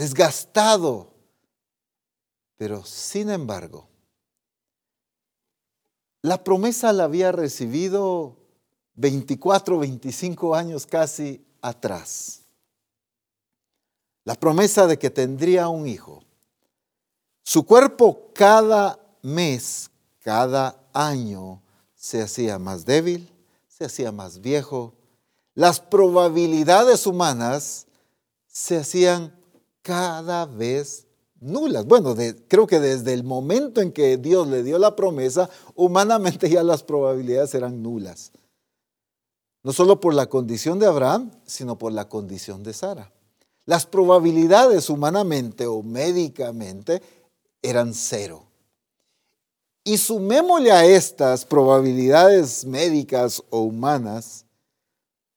[0.00, 1.12] desgastado.
[2.56, 3.86] Pero sin embargo,
[6.22, 8.38] la promesa la había recibido
[8.94, 12.40] 24, 25 años casi atrás.
[14.24, 16.24] La promesa de que tendría un hijo.
[17.42, 21.60] Su cuerpo cada mes, cada año,
[21.94, 23.30] se hacía más débil,
[23.68, 24.94] se hacía más viejo.
[25.54, 27.86] Las probabilidades humanas
[28.46, 29.39] se hacían
[29.82, 31.06] cada vez
[31.40, 31.86] nulas.
[31.86, 32.14] Bueno,
[32.48, 36.82] creo que desde el momento en que Dios le dio la promesa, humanamente ya las
[36.82, 38.32] probabilidades eran nulas.
[39.62, 43.12] No solo por la condición de Abraham, sino por la condición de Sara.
[43.66, 47.02] Las probabilidades humanamente o médicamente
[47.62, 48.44] eran cero.
[49.84, 54.44] Y sumémosle a estas probabilidades médicas o humanas,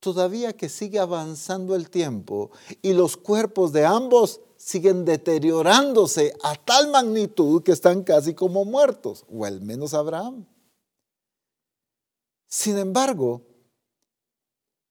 [0.04, 6.92] todavía que sigue avanzando el tiempo y los cuerpos de ambos siguen deteriorándose a tal
[6.92, 10.46] magnitud que están casi como muertos, o al menos Abraham.
[12.48, 13.44] Sin embargo,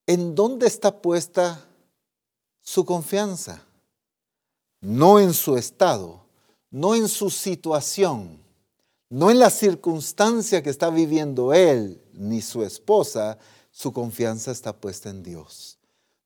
[0.07, 1.63] ¿en dónde está puesta
[2.59, 3.63] su confianza?
[4.81, 6.25] No en su estado,
[6.71, 8.41] no en su situación,
[9.09, 13.37] no en la circunstancia que está viviendo él ni su esposa,
[13.73, 15.79] su confianza está puesta en Dios.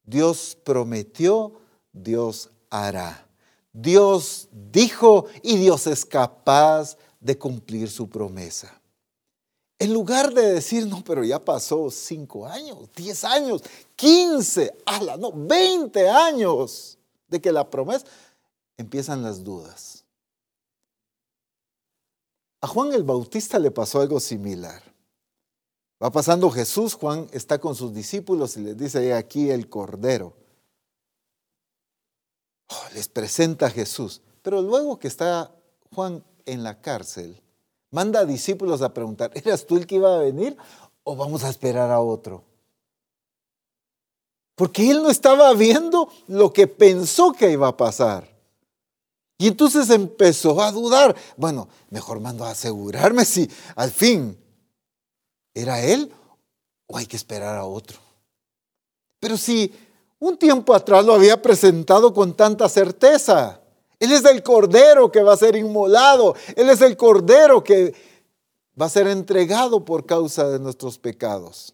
[0.04, 1.54] Dios prometió,
[1.94, 3.26] Dios hará.
[3.72, 8.80] Dios dijo y Dios es capaz de cumplir su promesa.
[9.80, 13.64] En lugar de decir, no, pero ya pasó cinco años, diez años,
[13.96, 16.98] quince, ala, no, veinte años
[17.30, 18.06] de que la promesa,
[18.76, 20.04] empiezan las dudas.
[22.60, 24.84] A Juan el Bautista le pasó algo similar.
[26.02, 30.34] Va pasando Jesús, Juan está con sus discípulos y les dice, aquí el Cordero.
[32.70, 34.22] Oh, les presenta a Jesús.
[34.44, 35.52] Pero luego que está
[35.96, 37.42] Juan en la cárcel,
[37.90, 40.56] manda a discípulos a preguntar, ¿eras tú el que iba a venir
[41.04, 42.44] o vamos a esperar a otro?
[44.56, 48.38] Porque él no estaba viendo lo que pensó que iba a pasar.
[49.40, 51.16] Y entonces empezó a dudar.
[51.38, 54.38] Bueno, mejor mando a asegurarme si al fin
[55.62, 56.12] era él
[56.88, 58.00] o hay que esperar a otro.
[59.20, 59.74] Pero si
[60.20, 63.62] un tiempo atrás lo había presentado con tanta certeza,
[64.00, 67.94] Él es el cordero que va a ser inmolado, Él es el cordero que
[68.80, 71.74] va a ser entregado por causa de nuestros pecados.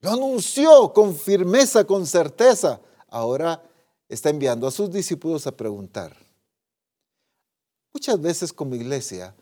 [0.00, 2.80] Lo anunció con firmeza, con certeza.
[3.08, 3.62] Ahora
[4.08, 6.16] está enviando a sus discípulos a preguntar,
[7.92, 9.34] Muchas veces como iglesia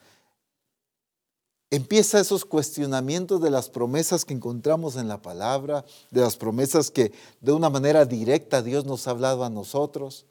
[1.71, 7.13] empieza esos cuestionamientos de las promesas que encontramos en la palabra, de las promesas que
[7.41, 10.27] de una manera directa Dios nos ha hablado a nosotros.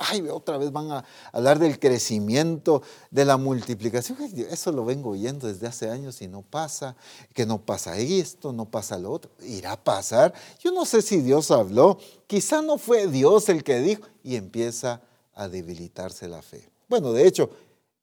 [0.00, 4.16] Ay, otra vez van a hablar del crecimiento, de la multiplicación.
[4.48, 6.94] Eso lo vengo oyendo desde hace años y no pasa,
[7.34, 9.32] que no pasa esto, no pasa lo otro.
[9.42, 10.32] Irá a pasar.
[10.60, 11.98] Yo no sé si Dios habló,
[12.28, 15.02] quizá no fue Dios el que dijo y empieza
[15.34, 16.70] a debilitarse la fe.
[16.88, 17.50] Bueno, de hecho,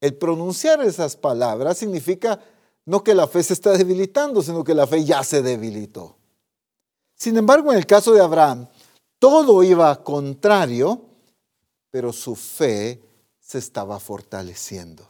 [0.02, 2.42] el pronunciar esas palabras significa
[2.86, 6.18] no que la fe se está debilitando, sino que la fe ya se debilitó.
[7.16, 8.68] Sin embargo, en el caso de Abraham,
[9.20, 11.02] todo iba contrario,
[11.90, 13.02] pero su fe
[13.40, 15.08] se estaba fortaleciendo.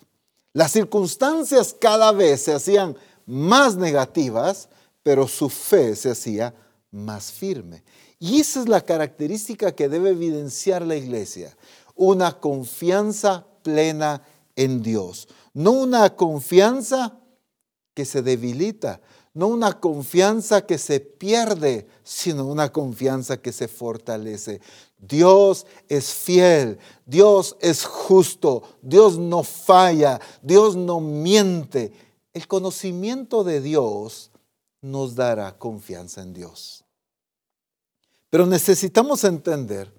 [0.54, 4.70] Las circunstancias cada vez se hacían más negativas,
[5.04, 6.54] pero su fe se hacía
[6.92, 7.84] más firme.
[8.20, 11.56] Y esa es la característica que debe evidenciar la iglesia,
[11.96, 14.22] una confianza plena
[14.56, 15.28] en Dios.
[15.54, 17.20] No una confianza
[17.96, 19.02] que se debilita,
[19.34, 24.62] no una confianza que se pierde, sino una confianza que se fortalece.
[25.00, 31.92] Dios es fiel, Dios es justo, Dios no falla, Dios no miente.
[32.34, 34.32] El conocimiento de Dios
[34.82, 36.86] nos dará confianza en Dios.
[38.30, 39.92] Pero necesitamos entender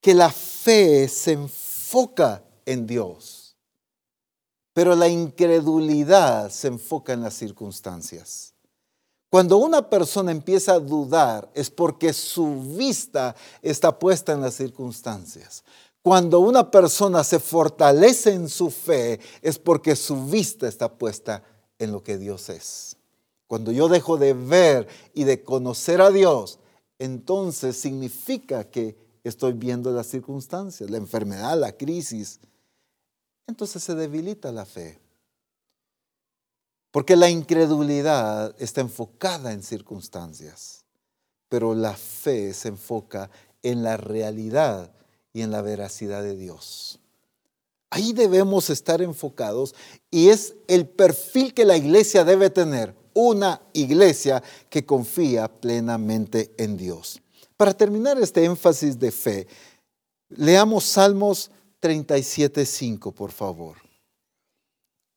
[0.00, 3.45] que la fe se enfoca en Dios,
[4.76, 8.52] pero la incredulidad se enfoca en las circunstancias.
[9.30, 15.64] Cuando una persona empieza a dudar es porque su vista está puesta en las circunstancias.
[16.02, 21.42] Cuando una persona se fortalece en su fe es porque su vista está puesta
[21.78, 22.98] en lo que Dios es.
[23.46, 26.58] Cuando yo dejo de ver y de conocer a Dios,
[26.98, 32.40] entonces significa que estoy viendo las circunstancias, la enfermedad, la crisis.
[33.46, 34.98] Entonces se debilita la fe.
[36.90, 40.84] Porque la incredulidad está enfocada en circunstancias,
[41.48, 43.30] pero la fe se enfoca
[43.62, 44.92] en la realidad
[45.32, 46.98] y en la veracidad de Dios.
[47.90, 49.74] Ahí debemos estar enfocados
[50.10, 56.76] y es el perfil que la iglesia debe tener, una iglesia que confía plenamente en
[56.76, 57.22] Dios.
[57.56, 59.46] Para terminar este énfasis de fe,
[60.28, 61.50] leamos Salmos
[61.86, 63.76] 37.5, por favor.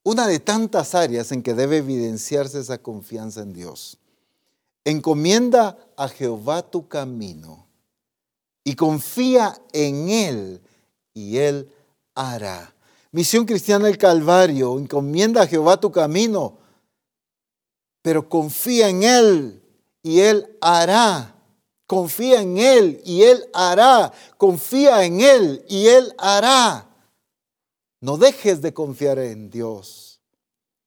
[0.04, 3.98] Una de tantas áreas en que debe evidenciarse esa confianza en Dios.
[4.86, 7.68] Encomienda a Jehová tu camino
[8.64, 10.62] y confía en Él
[11.14, 11.72] y Él
[12.16, 12.74] hará.
[13.12, 16.60] Misión Cristiana del Calvario, encomienda a Jehová tu camino,
[18.02, 19.64] pero confía en Él
[20.04, 21.36] y Él hará.
[21.90, 24.14] Confía en Él y Él hará.
[24.38, 26.88] Confía en Él y Él hará.
[28.00, 30.22] No dejes de confiar en Dios.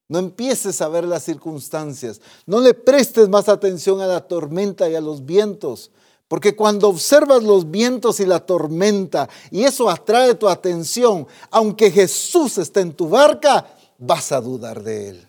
[0.06, 2.20] No empieces a ver las circunstancias.
[2.46, 5.90] No le prestes más atención a la tormenta y a los vientos.
[6.28, 12.58] Porque cuando observas los vientos y la tormenta y eso atrae tu atención, aunque Jesús
[12.58, 15.28] esté en tu barca, vas a dudar de Él.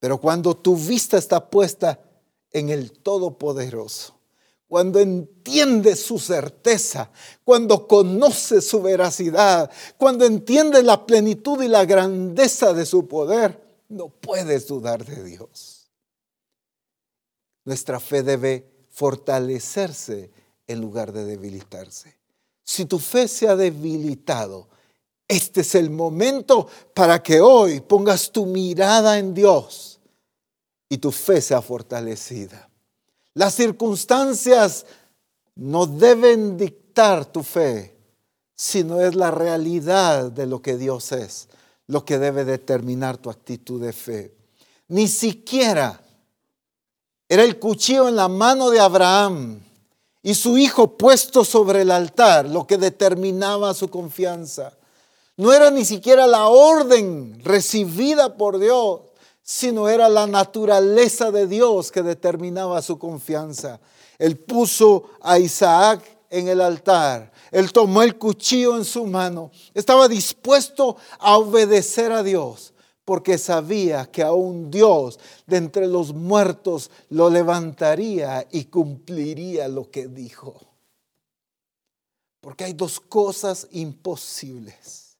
[0.00, 2.00] Pero cuando tu vista está puesta
[2.54, 4.14] en el Todopoderoso,
[4.68, 7.10] cuando entiendes su certeza,
[7.44, 14.08] cuando conoces su veracidad, cuando entiendes la plenitud y la grandeza de su poder, no
[14.08, 15.90] puedes dudar de Dios.
[17.64, 20.30] Nuestra fe debe fortalecerse
[20.66, 22.16] en lugar de debilitarse.
[22.62, 24.68] Si tu fe se ha debilitado,
[25.26, 29.93] este es el momento para que hoy pongas tu mirada en Dios
[30.88, 32.68] y tu fe sea fortalecida.
[33.34, 34.86] Las circunstancias
[35.56, 37.96] no deben dictar tu fe,
[38.54, 41.48] sino es la realidad de lo que Dios es,
[41.86, 44.34] lo que debe determinar tu actitud de fe.
[44.88, 46.00] Ni siquiera
[47.28, 49.60] era el cuchillo en la mano de Abraham
[50.22, 54.72] y su hijo puesto sobre el altar lo que determinaba su confianza.
[55.36, 59.00] No era ni siquiera la orden recibida por Dios,
[59.44, 63.78] sino era la naturaleza de Dios que determinaba su confianza.
[64.18, 67.30] Él puso a Isaac en el altar.
[67.52, 69.50] Él tomó el cuchillo en su mano.
[69.74, 72.72] Estaba dispuesto a obedecer a Dios
[73.04, 80.08] porque sabía que aún Dios de entre los muertos lo levantaría y cumpliría lo que
[80.08, 80.58] dijo.
[82.40, 85.18] Porque hay dos cosas imposibles.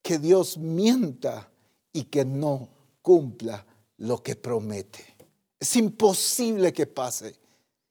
[0.00, 1.50] Que Dios mienta
[1.92, 2.68] y que no
[3.02, 3.64] cumpla
[3.98, 5.16] lo que promete.
[5.58, 7.38] Es imposible que pase,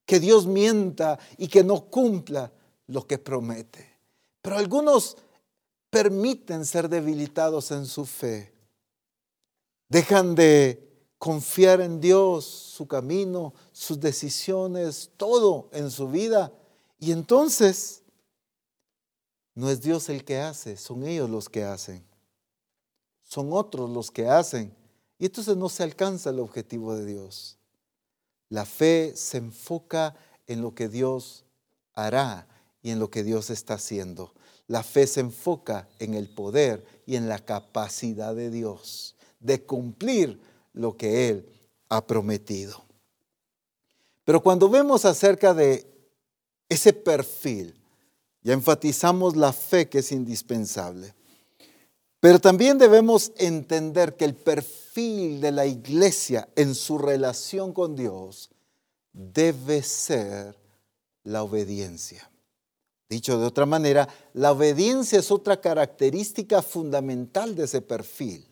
[0.06, 2.52] que Dios mienta y que no cumpla
[2.88, 3.88] lo que promete.
[4.42, 5.18] Pero algunos
[5.90, 8.54] permiten ser debilitados en su fe.
[9.88, 16.52] Dejan de confiar en Dios, su camino, sus decisiones, todo en su vida.
[17.00, 18.04] Y entonces
[19.54, 22.04] no es Dios el que hace, son ellos los que hacen.
[23.24, 24.74] Son otros los que hacen.
[25.20, 27.58] Y entonces no se alcanza el objetivo de Dios.
[28.48, 30.16] La fe se enfoca
[30.48, 31.46] en lo que Dios
[31.94, 32.48] hará
[32.82, 34.34] y en lo que Dios está haciendo.
[34.68, 40.40] La fe se enfoca en el poder y en la capacidad de Dios de cumplir
[40.74, 41.46] lo que Él
[41.90, 42.84] ha prometido.
[44.24, 45.86] Pero cuando vemos acerca de
[46.70, 47.76] ese perfil,
[48.42, 51.14] ya enfatizamos la fe que es indispensable.
[52.20, 54.36] Pero también debemos entender que el
[55.00, 58.50] perfil de la iglesia en su relación con Dios
[59.14, 60.58] debe ser
[61.24, 62.30] la obediencia.
[63.10, 68.46] Dicho de otra manera, la obediencia es otra característica fundamental de ese perfil.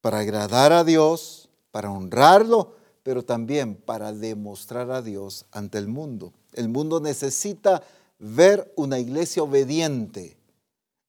[0.00, 6.32] Para agradar a Dios, para honrarlo, pero también para demostrar a Dios ante el mundo.
[6.54, 7.82] El mundo necesita
[8.18, 10.38] ver una iglesia obediente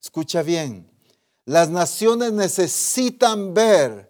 [0.02, 0.89] Escucha bien,
[1.50, 4.08] las naciones necesitan ver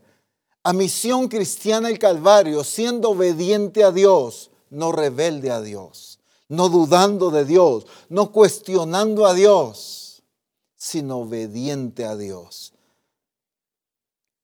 [0.61, 6.19] a Misión Cristiana el Calvario siendo obediente a Dios, no rebelde a Dios,
[6.49, 10.21] no dudando de Dios, no cuestionando a Dios,
[10.75, 12.73] sino obediente a Dios.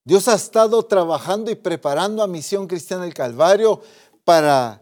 [0.06, 3.82] Dios ha estado trabajando y preparando a Misión Cristiana el Calvario
[4.24, 4.82] para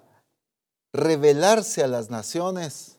[0.91, 2.92] revelarse a las naciones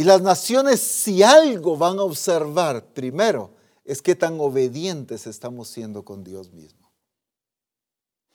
[0.00, 3.50] y las naciones, si algo van a observar primero,
[3.84, 6.90] es qué tan obedientes estamos siendo con Dios mismo.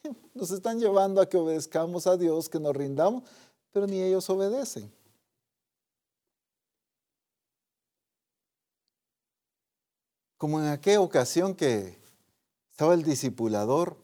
[0.36, 3.24] Nos están llevando a que obedezcamos a Dios, que nos rindamos,
[3.72, 4.94] pero ni ellos obedecen.
[10.38, 11.98] Como en aquella ocasión que
[12.70, 13.98] estaba el discipulador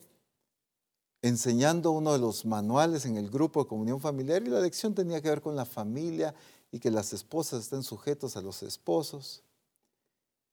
[1.22, 5.22] enseñando uno de los manuales en el grupo de comunión familiar y la lección tenía
[5.22, 6.34] que ver con la familia
[6.72, 9.44] y que las esposas estén sujetos a los esposos.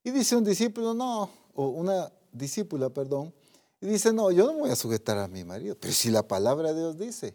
[0.03, 3.33] Y dice un discípulo, no, o una discípula, perdón,
[3.81, 6.27] y dice, no, yo no me voy a sujetar a mi marido, pero si la
[6.27, 7.35] palabra de Dios dice,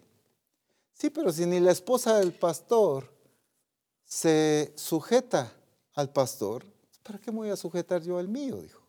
[0.93, 3.09] sí, pero si ni la esposa del pastor
[4.03, 5.53] se sujeta
[5.93, 6.65] al pastor,
[7.01, 8.61] ¿para qué me voy a sujetar yo al mío?
[8.61, 8.81] Dijo.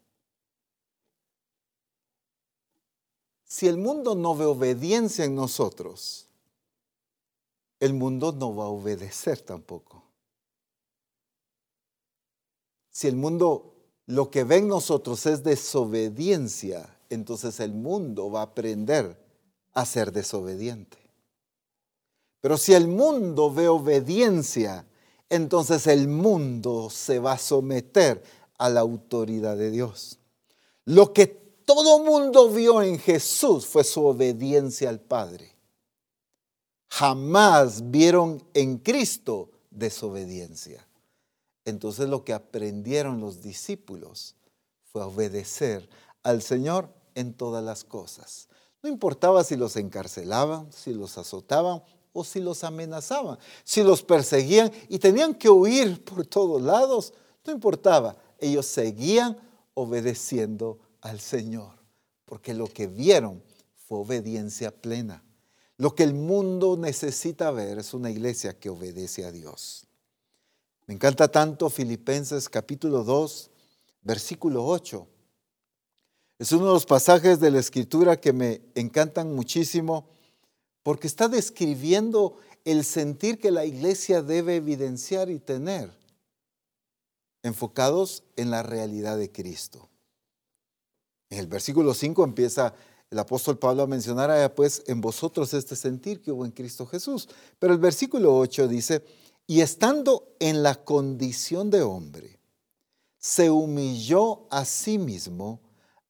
[3.44, 6.23] Si el mundo no ve obediencia en nosotros,
[7.84, 10.02] el mundo no va a obedecer tampoco.
[12.90, 13.74] Si el mundo
[14.06, 19.22] lo que ve en nosotros es desobediencia, entonces el mundo va a aprender
[19.74, 20.96] a ser desobediente.
[22.40, 24.86] Pero si el mundo ve obediencia,
[25.28, 28.22] entonces el mundo se va a someter
[28.56, 30.18] a la autoridad de Dios.
[30.86, 35.53] Lo que todo mundo vio en Jesús fue su obediencia al Padre.
[36.96, 40.86] Jamás vieron en Cristo desobediencia.
[41.64, 44.36] Entonces lo que aprendieron los discípulos
[44.92, 45.88] fue obedecer
[46.22, 48.48] al Señor en todas las cosas.
[48.80, 51.82] No importaba si los encarcelaban, si los azotaban
[52.12, 57.12] o si los amenazaban, si los perseguían y tenían que huir por todos lados,
[57.44, 58.16] no importaba.
[58.38, 59.36] Ellos seguían
[59.74, 61.74] obedeciendo al Señor,
[62.24, 63.42] porque lo que vieron
[63.88, 65.24] fue obediencia plena.
[65.76, 69.86] Lo que el mundo necesita ver es una iglesia que obedece a Dios.
[70.86, 73.50] Me encanta tanto Filipenses capítulo 2,
[74.02, 75.06] versículo 8.
[76.38, 80.08] Es uno de los pasajes de la escritura que me encantan muchísimo
[80.82, 85.90] porque está describiendo el sentir que la iglesia debe evidenciar y tener,
[87.42, 89.88] enfocados en la realidad de Cristo.
[91.30, 92.74] En el versículo 5 empieza
[93.14, 96.84] el apóstol Pablo a mencionar, allá pues en vosotros este sentir que hubo en Cristo
[96.84, 97.28] Jesús.
[97.60, 99.04] Pero el versículo 8 dice,
[99.46, 102.40] y estando en la condición de hombre,
[103.16, 105.60] se humilló a sí mismo,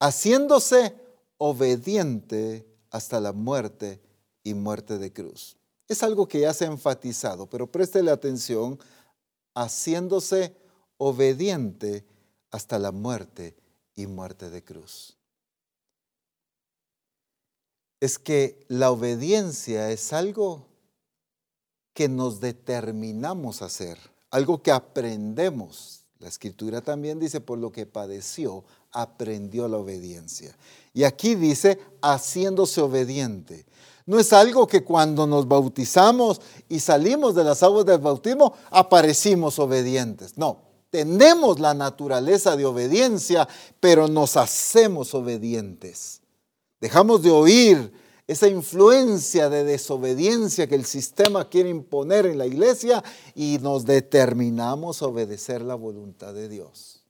[0.01, 0.95] haciéndose
[1.37, 4.01] obediente hasta la muerte
[4.43, 5.59] y muerte de cruz.
[5.87, 8.79] Es algo que ya se ha enfatizado, pero préstele atención,
[9.55, 10.57] haciéndose
[10.97, 12.07] obediente
[12.51, 13.55] hasta la muerte
[13.95, 15.19] y muerte de cruz.
[18.01, 20.67] Es que la obediencia es algo
[21.95, 23.99] que nos determinamos a hacer,
[24.31, 26.05] algo que aprendemos.
[26.19, 30.57] La escritura también dice, por lo que padeció, aprendió la obediencia.
[30.93, 33.67] Y aquí dice, haciéndose obediente.
[34.07, 39.59] No es algo que cuando nos bautizamos y salimos de las aguas del bautismo, aparecimos
[39.59, 40.37] obedientes.
[40.37, 40.59] No,
[40.91, 43.49] tenemos la naturaleza de obediencia,
[43.81, 46.21] pero nos hacemos obedientes.
[46.81, 47.93] Dejamos de oír
[48.27, 53.03] esa influencia de desobediencia que el sistema quiere imponer en la iglesia
[53.35, 57.03] y nos determinamos a obedecer la voluntad de Dios.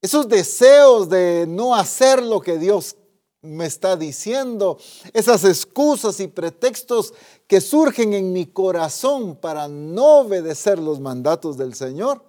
[0.00, 2.96] Esos deseos de no hacer lo que Dios
[3.44, 4.78] me está diciendo,
[5.12, 7.12] esas excusas y pretextos
[7.46, 12.22] que surgen en mi corazón para no obedecer los mandatos del Señor.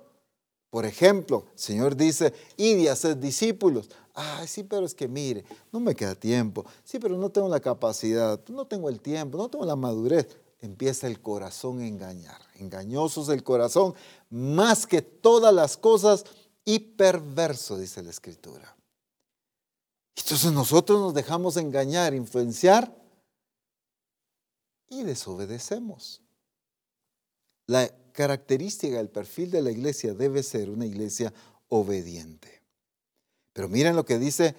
[0.69, 3.89] Por ejemplo, el Señor dice, id y haced discípulos.
[4.15, 5.43] Ay, sí, pero es que mire,
[5.73, 6.65] no me queda tiempo.
[6.85, 10.27] Sí, pero no tengo la capacidad, no tengo el tiempo, no tengo la madurez.
[10.61, 12.41] Empieza el corazón a engañar.
[12.55, 13.93] Engañoso es el corazón
[14.29, 16.23] más que todas las cosas
[16.63, 18.75] y perverso, dice la Escritura.
[20.15, 22.95] Entonces nosotros nos dejamos engañar, influenciar
[24.87, 26.21] y desobedecemos.
[27.67, 31.33] La característica del perfil de la iglesia debe ser una iglesia
[31.67, 32.54] obediente.
[33.55, 34.53] Pero miren lo que dice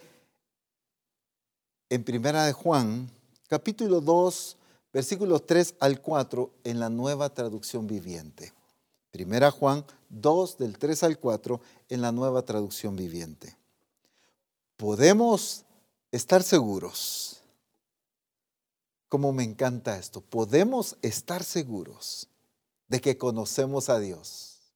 [1.91, 3.11] en Primera de Juan,
[3.47, 4.57] capítulo 2,
[4.91, 8.55] versículos 3 al 4 en la nueva traducción viviente.
[9.11, 13.55] Primera Juan 2 del 3 al 4 en la nueva traducción viviente.
[14.79, 15.67] Podemos
[16.11, 17.43] estar seguros,
[19.11, 22.29] como me encanta esto, podemos estar seguros
[22.89, 24.73] de que conocemos a Dios.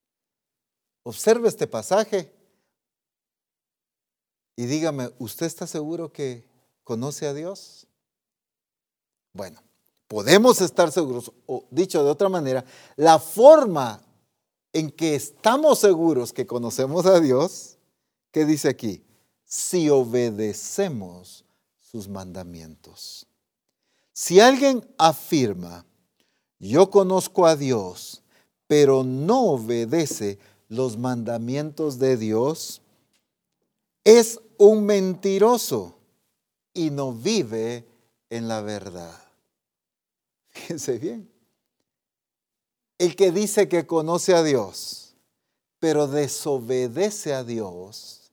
[1.04, 2.38] Observe este pasaje
[4.60, 6.44] y dígame, ¿usted está seguro que
[6.84, 7.86] conoce a Dios?
[9.32, 9.58] Bueno,
[10.06, 12.62] podemos estar seguros, o dicho de otra manera,
[12.96, 14.02] la forma
[14.74, 17.78] en que estamos seguros que conocemos a Dios,
[18.32, 19.02] ¿qué dice aquí?
[19.46, 21.46] Si obedecemos
[21.78, 23.26] sus mandamientos.
[24.12, 25.86] Si alguien afirma,
[26.58, 28.22] yo conozco a Dios,
[28.66, 30.38] pero no obedece
[30.68, 32.82] los mandamientos de Dios,
[34.04, 35.96] es un mentiroso
[36.74, 37.86] y no vive
[38.28, 39.18] en la verdad.
[40.48, 41.30] Fíjense bien.
[42.98, 45.14] El que dice que conoce a Dios,
[45.78, 48.32] pero desobedece a Dios,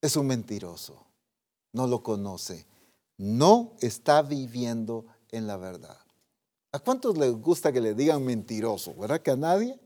[0.00, 1.04] es un mentiroso.
[1.72, 2.64] No lo conoce.
[3.18, 5.98] No está viviendo en la verdad.
[6.72, 8.94] ¿A cuántos les gusta que le digan mentiroso?
[8.94, 9.78] ¿Verdad que a nadie?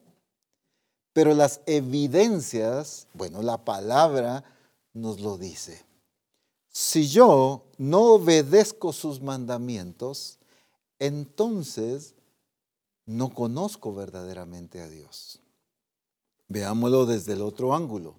[1.12, 4.44] Pero las evidencias, bueno, la palabra
[4.92, 5.84] nos lo dice.
[6.68, 10.38] Si yo no obedezco sus mandamientos,
[10.98, 12.14] entonces
[13.06, 15.40] no conozco verdaderamente a Dios.
[16.48, 18.14] Veámoslo desde el otro ángulo.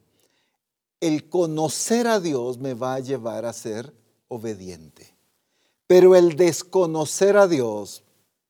[0.99, 3.93] El conocer a Dios me va a llevar a ser
[4.27, 5.15] obediente,
[5.87, 8.03] pero el desconocer a Dios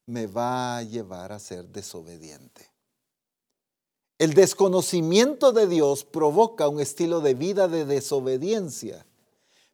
[0.06, 2.71] me va a llevar a ser desobediente.
[4.22, 9.04] El desconocimiento de Dios provoca un estilo de vida de desobediencia,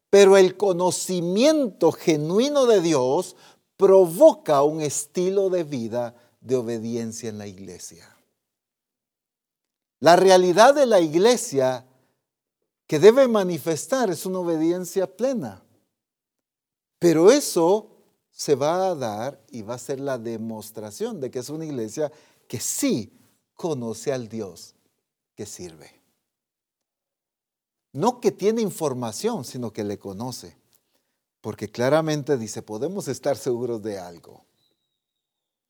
[0.08, 3.36] pero el conocimiento genuino de Dios
[3.76, 8.08] provoca un estilo de vida de obediencia en la iglesia.
[10.00, 11.86] La realidad de la iglesia
[12.86, 15.62] que debe manifestar es una obediencia plena,
[16.98, 17.90] pero eso
[18.30, 22.10] se va a dar y va a ser la demostración de que es una iglesia
[22.46, 23.12] que sí
[23.58, 24.76] conoce al Dios
[25.34, 25.90] que sirve.
[27.92, 30.56] No que tiene información, sino que le conoce.
[31.40, 34.44] Porque claramente dice, podemos estar seguros de algo.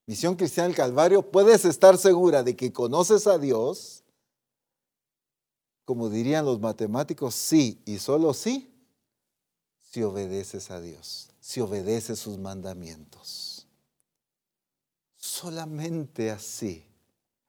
[0.05, 4.05] Misión Cristiana del Calvario, puedes estar segura de que conoces a Dios,
[5.87, 8.71] como dirían los matemáticos, sí y solo sí,
[9.79, 13.67] si obedeces a Dios, si obedeces sus mandamientos.
[15.17, 16.88] Solamente así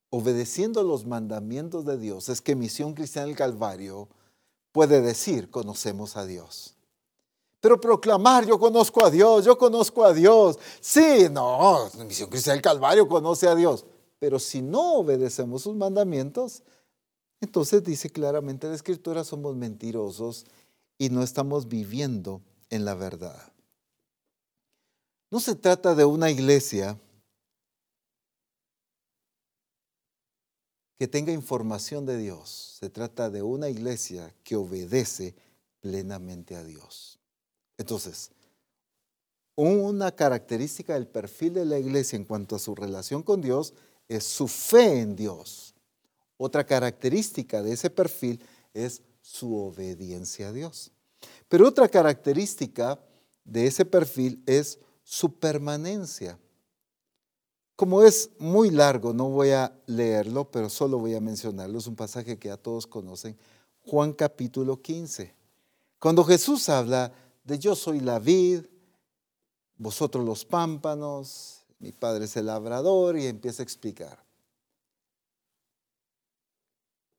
[0.09, 4.07] obedeciendo los mandamientos de Dios, es que Misión Cristiana del Calvario
[4.71, 6.75] puede decir, conocemos a Dios.
[7.61, 10.57] Pero proclamar, yo conozco a Dios, yo conozco a Dios.
[10.79, 13.85] Sí, no, Misión Cristiana del Calvario conoce a Dios.
[14.17, 16.63] Pero si no obedecemos sus mandamientos,
[17.41, 20.45] entonces dice claramente la Escritura, somos mentirosos
[20.97, 23.51] y no estamos viviendo en la verdad.
[25.31, 26.97] No se trata de una iglesia
[30.99, 32.75] que tenga información de Dios.
[32.77, 35.33] Se trata de una iglesia que obedece
[35.79, 37.17] plenamente a Dios.
[37.77, 38.31] Entonces,
[39.55, 43.73] una característica del perfil de la iglesia en cuanto a su relación con Dios
[44.09, 45.73] es su fe en Dios.
[46.35, 48.43] Otra característica de ese perfil
[48.73, 50.91] es su obediencia a Dios.
[51.47, 52.99] Pero otra característica
[53.45, 56.37] de ese perfil es su permanencia.
[57.79, 61.79] Como es muy largo, no voy a leerlo, pero solo voy a mencionarlo.
[61.79, 63.37] Es un pasaje que a todos conocen.
[63.85, 65.33] Juan capítulo 15.
[65.97, 67.13] Cuando Jesús habla
[67.45, 68.65] de yo soy la vid,
[69.77, 74.21] vosotros los pámpanos, mi padre es el labrador y empieza a explicar.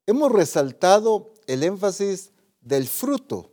[0.04, 3.50] Hemos resaltado el énfasis del fruto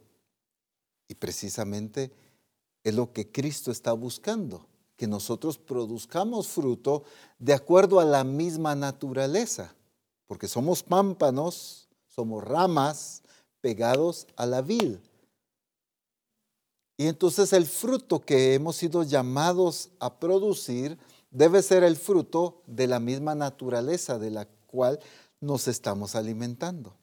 [1.08, 2.12] y precisamente
[2.84, 4.68] es lo que Cristo está buscando
[4.98, 7.04] que nosotros produzcamos fruto
[7.40, 9.74] de acuerdo a la misma naturaleza,
[10.26, 13.22] porque somos pámpanos, somos ramas
[13.62, 14.98] pegados a la vid.
[16.98, 20.98] Y entonces el fruto que hemos sido llamados a producir
[21.30, 25.00] debe ser el fruto de la misma naturaleza de la cual
[25.40, 26.96] nos estamos alimentando.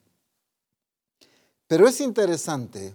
[1.69, 2.93] Pero es interesante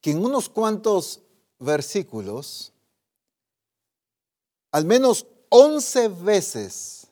[0.00, 1.20] que en unos cuantos
[1.60, 2.73] versículos
[4.74, 7.06] al menos 11 veces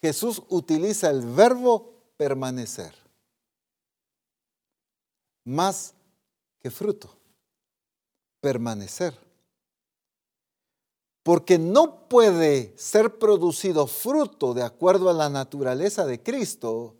[0.00, 2.94] Jesús utiliza el verbo permanecer,
[5.44, 5.92] más
[6.58, 7.14] que fruto,
[8.40, 9.14] permanecer.
[11.22, 16.96] Porque no puede ser producido fruto de acuerdo a la naturaleza de Cristo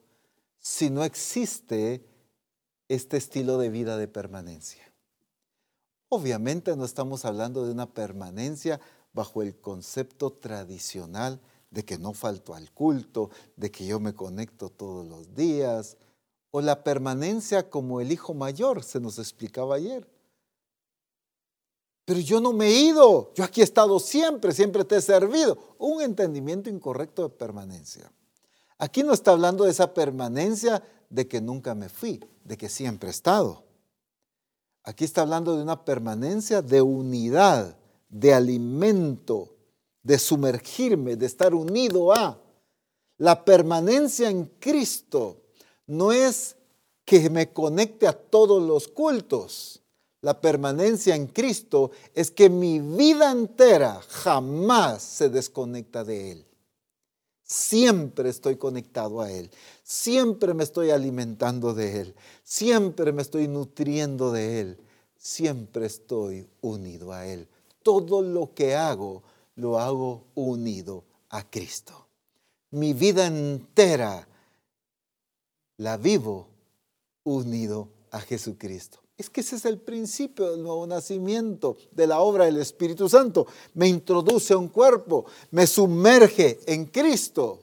[0.58, 2.04] si no existe
[2.86, 4.92] este estilo de vida de permanencia.
[6.10, 8.78] Obviamente no estamos hablando de una permanencia
[9.12, 11.40] bajo el concepto tradicional
[11.70, 15.96] de que no falto al culto, de que yo me conecto todos los días,
[16.50, 20.08] o la permanencia como el hijo mayor, se nos explicaba ayer.
[22.04, 25.76] Pero yo no me he ido, yo aquí he estado siempre, siempre te he servido.
[25.78, 28.10] Un entendimiento incorrecto de permanencia.
[28.78, 33.08] Aquí no está hablando de esa permanencia de que nunca me fui, de que siempre
[33.08, 33.62] he estado.
[34.82, 37.76] Aquí está hablando de una permanencia de unidad,
[38.10, 39.56] de alimento,
[40.02, 42.38] de sumergirme, de estar unido a.
[43.16, 45.40] La permanencia en Cristo
[45.86, 46.56] no es
[47.04, 49.82] que me conecte a todos los cultos.
[50.22, 56.46] La permanencia en Cristo es que mi vida entera jamás se desconecta de Él.
[57.42, 59.50] Siempre estoy conectado a Él.
[59.82, 62.14] Siempre me estoy alimentando de Él.
[62.44, 64.78] Siempre me estoy nutriendo de Él.
[65.16, 67.48] Siempre estoy unido a Él.
[67.82, 69.22] Todo lo que hago,
[69.56, 72.06] lo hago unido a Cristo.
[72.70, 74.26] Mi vida entera
[75.78, 76.48] la vivo
[77.24, 79.00] unido a Jesucristo.
[79.16, 83.46] Es que ese es el principio del nuevo nacimiento, de la obra del Espíritu Santo.
[83.74, 87.60] Me introduce a un cuerpo, me sumerge en Cristo.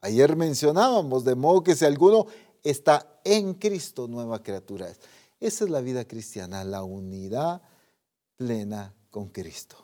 [0.00, 2.26] Ayer mencionábamos, de modo que si alguno
[2.62, 4.98] está en Cristo, nueva criatura es.
[5.38, 7.62] Esa es la vida cristiana, la unidad
[8.36, 9.76] plena con Cristo.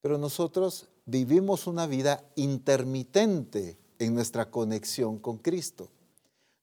[0.00, 5.90] Pero nosotros vivimos una vida intermitente en nuestra conexión con Cristo.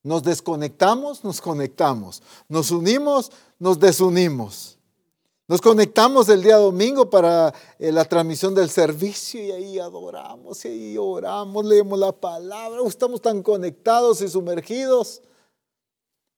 [0.03, 2.23] Nos desconectamos, nos conectamos.
[2.47, 4.77] Nos unimos, nos desunimos.
[5.49, 10.67] Nos conectamos el día domingo para eh, la transmisión del servicio y ahí adoramos y
[10.67, 15.21] ahí oramos, leemos la palabra, estamos tan conectados y sumergidos,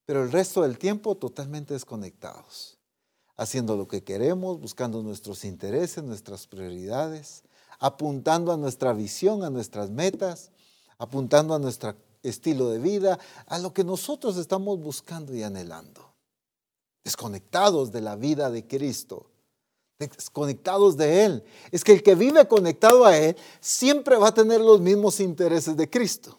[0.04, 2.78] pero el resto del tiempo totalmente desconectados,
[3.40, 7.42] haciendo lo que queremos, buscando nuestros intereses, nuestras prioridades,
[7.78, 10.50] apuntando a nuestra visión, a nuestras metas,
[10.98, 16.12] apuntando a nuestra estilo de vida, a lo que nosotros estamos buscando y anhelando.
[17.02, 19.30] Desconectados de la vida de Cristo,
[19.98, 21.44] desconectados de Él.
[21.70, 25.78] Es que el que vive conectado a Él siempre va a tener los mismos intereses
[25.78, 26.38] de Cristo.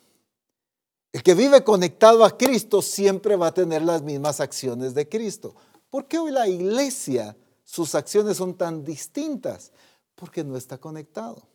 [1.11, 5.55] El que vive conectado a Cristo siempre va a tener las mismas acciones de Cristo.
[5.91, 9.71] ¿Por qué hoy la iglesia, sus acciones son tan distintas?
[10.15, 11.47] Porque no está conectado.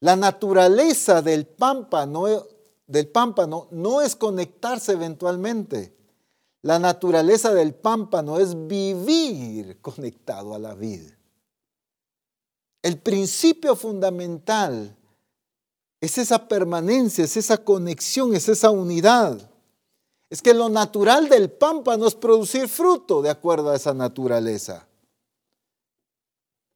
[0.00, 2.26] La naturaleza del pámpano
[2.86, 5.96] del pámpano no es conectarse eventualmente.
[6.62, 11.10] La naturaleza del pámpano es vivir conectado a la vida.
[12.82, 14.96] El principio fundamental
[16.00, 19.51] es esa permanencia, es esa conexión, es esa unidad.
[20.32, 24.88] Es que lo natural del pámpano es producir fruto de acuerdo a esa naturaleza.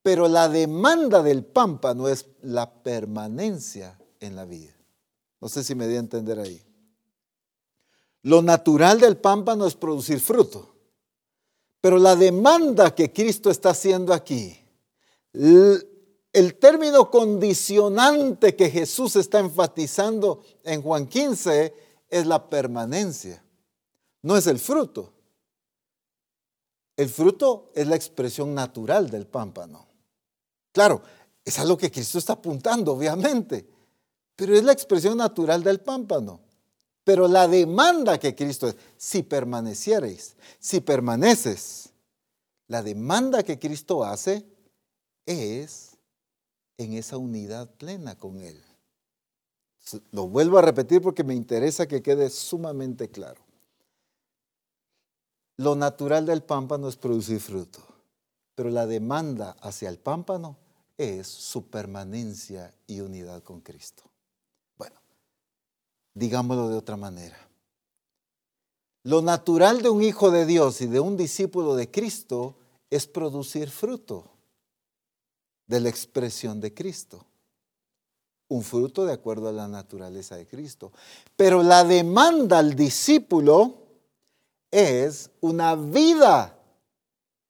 [0.02, 4.76] Pero la demanda del pámpano es la permanencia en la vida.
[5.40, 6.62] No sé si me di a entender ahí.
[8.24, 10.74] Lo natural del pámpano es producir fruto.
[11.80, 14.54] Pero la demanda que Cristo está haciendo aquí,
[15.32, 21.72] el término condicionante que Jesús está enfatizando en Juan 15
[22.10, 23.42] es la permanencia,
[24.26, 25.12] no es el fruto.
[26.96, 29.86] El fruto es la expresión natural del pámpano.
[30.72, 31.02] Claro,
[31.44, 33.76] es a lo que Cristo está apuntando, obviamente
[34.36, 36.40] pero es la expresión natural del pámpano.
[37.02, 41.90] Pero la demanda que Cristo es, si permaneciereis, si permaneces,
[42.68, 44.44] la demanda que Cristo hace
[45.24, 45.96] es
[46.76, 48.62] en esa unidad plena con Él.
[50.10, 53.45] Lo vuelvo a repetir porque me interesa que quede sumamente claro.
[55.58, 57.80] Lo natural del pámpano es producir fruto,
[58.54, 60.56] pero la demanda hacia el pámpano
[60.98, 64.04] es su permanencia y unidad con Cristo.
[66.16, 67.36] Digámoslo de otra manera.
[69.02, 72.56] Lo natural de un hijo de Dios y de un discípulo de Cristo
[72.88, 74.24] es producir fruto
[75.66, 77.26] de la expresión de Cristo.
[78.48, 80.90] Un fruto de acuerdo a la naturaleza de Cristo.
[81.36, 83.85] Pero la demanda al discípulo
[84.70, 86.58] es una vida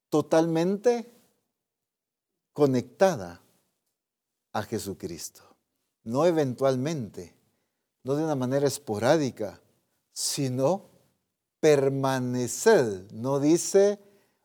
[0.08, 1.12] totalmente
[2.52, 3.42] conectada
[4.52, 5.42] a Jesucristo.
[6.04, 7.34] No eventualmente,
[8.02, 9.60] no de una manera esporádica,
[10.12, 10.88] sino
[11.60, 13.06] permanecer.
[13.12, 13.98] No dice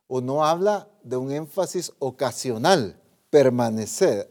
[0.07, 2.99] o no habla de un énfasis ocasional,
[3.29, 4.29] permanecer.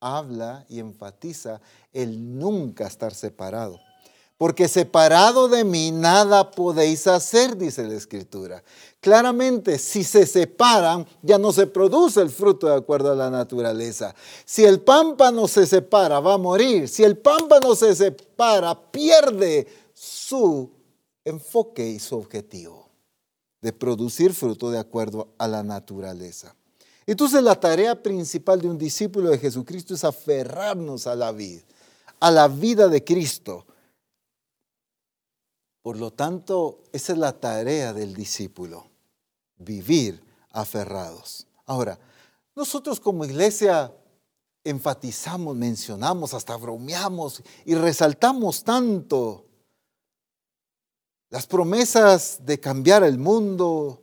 [0.00, 1.60] Habla y enfatiza
[1.92, 3.78] el nunca estar separado.
[4.42, 8.64] Porque separado de mí nada podéis hacer, dice la Escritura.
[8.98, 14.16] Claramente, si se separan, ya no se produce el fruto de acuerdo a la naturaleza.
[14.44, 16.88] Si el pámpano se separa, va a morir.
[16.88, 20.68] Si el pámpano se separa, pierde su
[21.24, 22.88] enfoque y su objetivo
[23.60, 26.52] de producir fruto de acuerdo a la naturaleza.
[27.06, 31.62] Entonces la tarea principal de un discípulo de Jesucristo es aferrarnos a la vida,
[32.18, 33.66] a la vida de Cristo
[35.82, 38.86] Por lo tanto, esa es la tarea del discípulo,
[39.56, 41.46] vivir aferrados.
[41.66, 41.98] Ahora,
[42.54, 43.92] nosotros como iglesia
[44.62, 49.46] enfatizamos, mencionamos, hasta bromeamos y resaltamos tanto
[51.30, 54.02] las promesas de cambiar el mundo,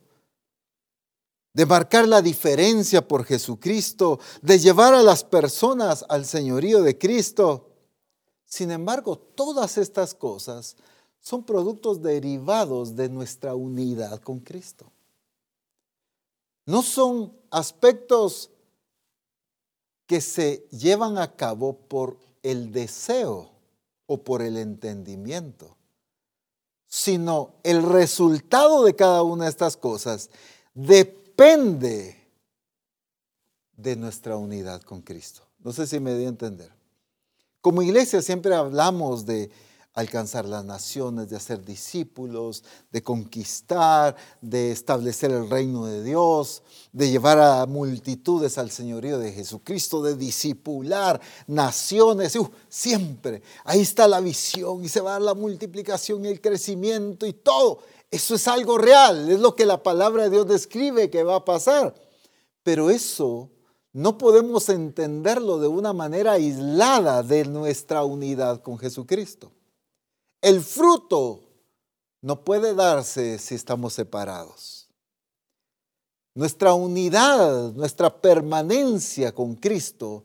[1.53, 7.69] de marcar la diferencia por Jesucristo, de llevar a las personas al señorío de Cristo.
[8.45, 10.75] Sin embargo, todas estas cosas
[11.19, 14.91] son productos derivados de nuestra unidad con Cristo.
[16.65, 18.49] No son aspectos
[20.05, 23.51] que se llevan a cabo por el deseo
[24.07, 25.75] o por el entendimiento,
[26.87, 30.29] sino el resultado de cada una de estas cosas
[30.73, 32.19] depende
[33.77, 35.43] de nuestra unidad con Cristo.
[35.59, 36.71] No sé si me di a entender.
[37.61, 39.51] Como iglesia siempre hablamos de
[39.93, 47.09] alcanzar las naciones, de hacer discípulos, de conquistar, de establecer el reino de Dios, de
[47.09, 52.37] llevar a multitudes al señorío de Jesucristo, de discipular naciones.
[52.69, 57.25] Siempre, ahí está la visión y se va a dar la multiplicación y el crecimiento
[57.25, 57.79] y todo.
[58.11, 61.45] Eso es algo real, es lo que la palabra de Dios describe que va a
[61.45, 61.93] pasar.
[62.63, 63.49] Pero eso
[63.91, 69.51] no podemos entenderlo de una manera aislada de nuestra unidad con Jesucristo.
[70.41, 71.43] El fruto
[72.21, 74.87] no puede darse si estamos separados.
[76.33, 80.23] Nuestra unidad, nuestra permanencia con Cristo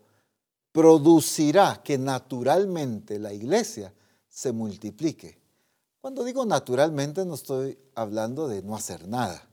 [0.70, 3.92] producirá que naturalmente la iglesia
[4.28, 5.40] se multiplique.
[6.00, 9.48] Cuando digo naturalmente no estoy hablando de no hacer nada.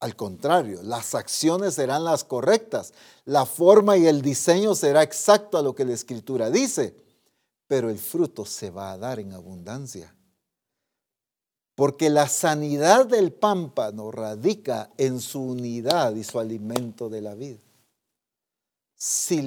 [0.00, 2.92] Al contrario, las acciones serán las correctas,
[3.24, 7.05] la forma y el diseño será exacto a lo que la escritura dice
[7.66, 10.14] pero el fruto se va a dar en abundancia.
[11.74, 17.58] Porque la sanidad del pámpano radica en su unidad y su alimento de la vida.
[18.94, 19.42] Si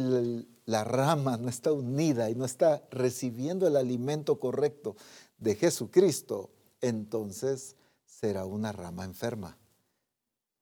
[0.65, 4.95] la rama no está unida y no está recibiendo el alimento correcto
[5.39, 6.51] de Jesucristo,
[6.82, 9.57] entonces será una rama enferma,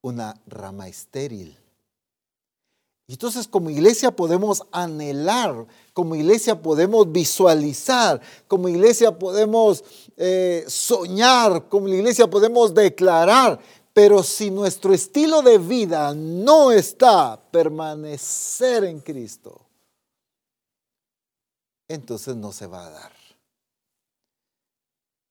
[0.02, 1.58] una rama estéril
[3.08, 9.82] y entonces como iglesia podemos anhelar, como iglesia podemos visualizar, como iglesia podemos
[10.18, 13.62] eh, soñar, como iglesia podemos declarar,
[13.94, 19.66] pero si nuestro estilo de vida no está permanecer en Cristo,
[21.88, 23.14] entonces no se va a dar.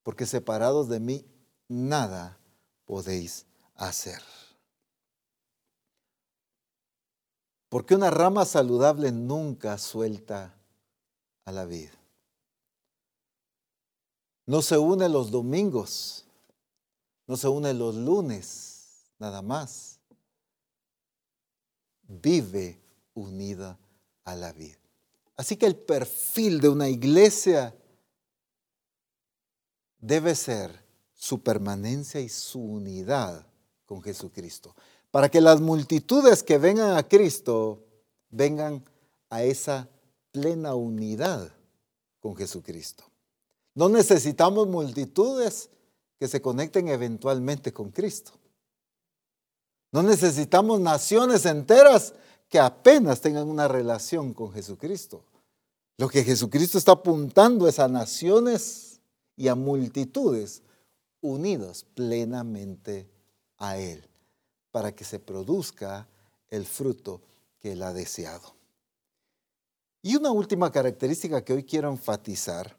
[0.02, 1.26] Porque separados de mí,
[1.68, 2.38] nada
[2.86, 4.22] podéis hacer.
[7.76, 10.58] Porque una rama saludable nunca suelta
[11.44, 11.92] a la vida.
[14.46, 16.24] No se une los domingos,
[17.26, 20.00] no se une los lunes, nada más.
[22.08, 22.80] Vive
[23.12, 23.78] unida
[24.24, 24.80] a la vida.
[25.36, 27.76] Así que el perfil de una iglesia
[29.98, 33.46] debe ser su permanencia y su unidad
[33.84, 34.74] con Jesucristo
[35.16, 37.82] para que las multitudes que vengan a Cristo
[38.28, 38.84] vengan
[39.30, 39.88] a esa
[40.30, 41.50] plena unidad
[42.20, 43.02] con Jesucristo.
[43.74, 45.70] No necesitamos multitudes
[46.18, 48.32] que se conecten eventualmente con Cristo.
[49.90, 52.12] No necesitamos naciones enteras
[52.50, 55.24] que apenas tengan una relación con Jesucristo.
[55.96, 59.00] Lo que Jesucristo está apuntando es a naciones
[59.34, 60.62] y a multitudes
[61.22, 63.08] unidas plenamente
[63.56, 64.06] a Él
[64.76, 66.06] para que se produzca
[66.50, 67.22] el fruto
[67.58, 68.54] que él ha deseado.
[70.02, 72.76] Y una última característica que hoy quiero enfatizar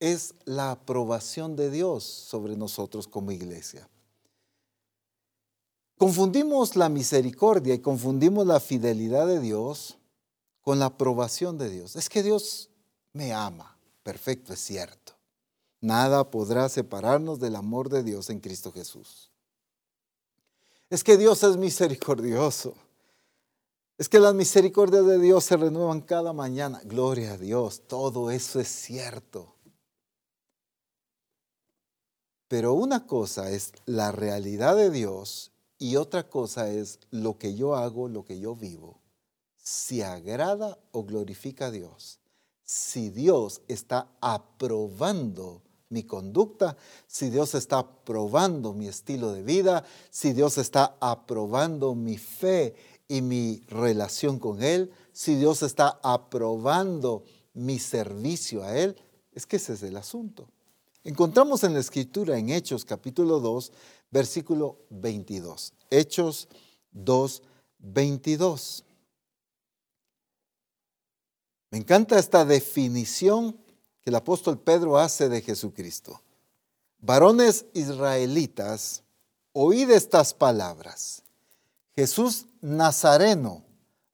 [0.00, 3.88] es la aprobación de Dios sobre nosotros como iglesia.
[5.96, 9.96] Confundimos la misericordia y confundimos la fidelidad de Dios
[10.60, 11.94] con la aprobación de Dios.
[11.94, 12.68] Es que Dios
[13.12, 13.78] me ama.
[14.02, 15.12] Perfecto, es cierto.
[15.80, 19.30] Nada podrá separarnos del amor de Dios en Cristo Jesús.
[20.90, 22.74] Es que Dios es misericordioso.
[23.98, 26.80] Es que las misericordias de Dios se renuevan cada mañana.
[26.84, 29.54] Gloria a Dios, todo eso es cierto.
[32.46, 37.76] Pero una cosa es la realidad de Dios y otra cosa es lo que yo
[37.76, 39.00] hago, lo que yo vivo.
[39.58, 42.20] Si agrada o glorifica a Dios.
[42.64, 46.76] Si Dios está aprobando mi conducta,
[47.06, 52.74] si Dios está aprobando mi estilo de vida, si Dios está aprobando mi fe
[53.08, 57.24] y mi relación con Él, si Dios está aprobando
[57.54, 58.96] mi servicio a Él,
[59.32, 60.48] es que ese es el asunto.
[61.04, 63.72] encontramos en la escritura en Hechos capítulo 2,
[64.10, 65.72] versículo 22.
[65.90, 66.48] Hechos
[66.92, 67.42] 2,
[67.78, 68.84] 22.
[71.70, 73.58] Me encanta esta definición
[74.02, 76.20] que el apóstol Pedro hace de Jesucristo.
[77.00, 79.02] Varones israelitas,
[79.52, 81.22] oíd estas palabras.
[81.94, 83.64] Jesús Nazareno,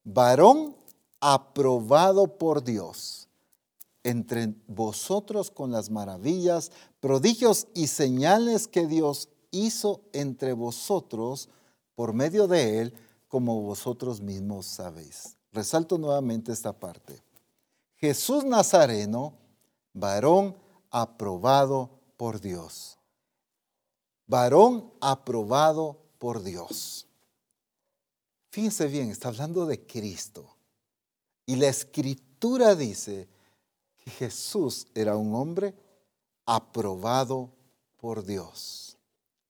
[0.04, 0.76] varón
[1.20, 3.24] aprobado por Dios
[4.04, 6.70] entre vosotros con las maravillas,
[7.00, 11.48] prodigios y señales que Dios hizo entre vosotros
[11.94, 12.94] por medio de él,
[13.28, 15.36] como vosotros mismos sabéis.
[15.52, 17.22] Resalto nuevamente esta parte.
[17.96, 19.34] Jesús Nazareno,
[19.94, 20.56] varón
[20.90, 22.98] aprobado por Dios.
[24.26, 27.06] Varón aprobado por Dios.
[28.50, 30.54] Fíjense bien, está hablando de Cristo.
[31.46, 33.28] Y la escritura dice
[33.96, 35.74] que Jesús era un hombre
[36.46, 37.50] aprobado
[37.96, 38.96] por Dios.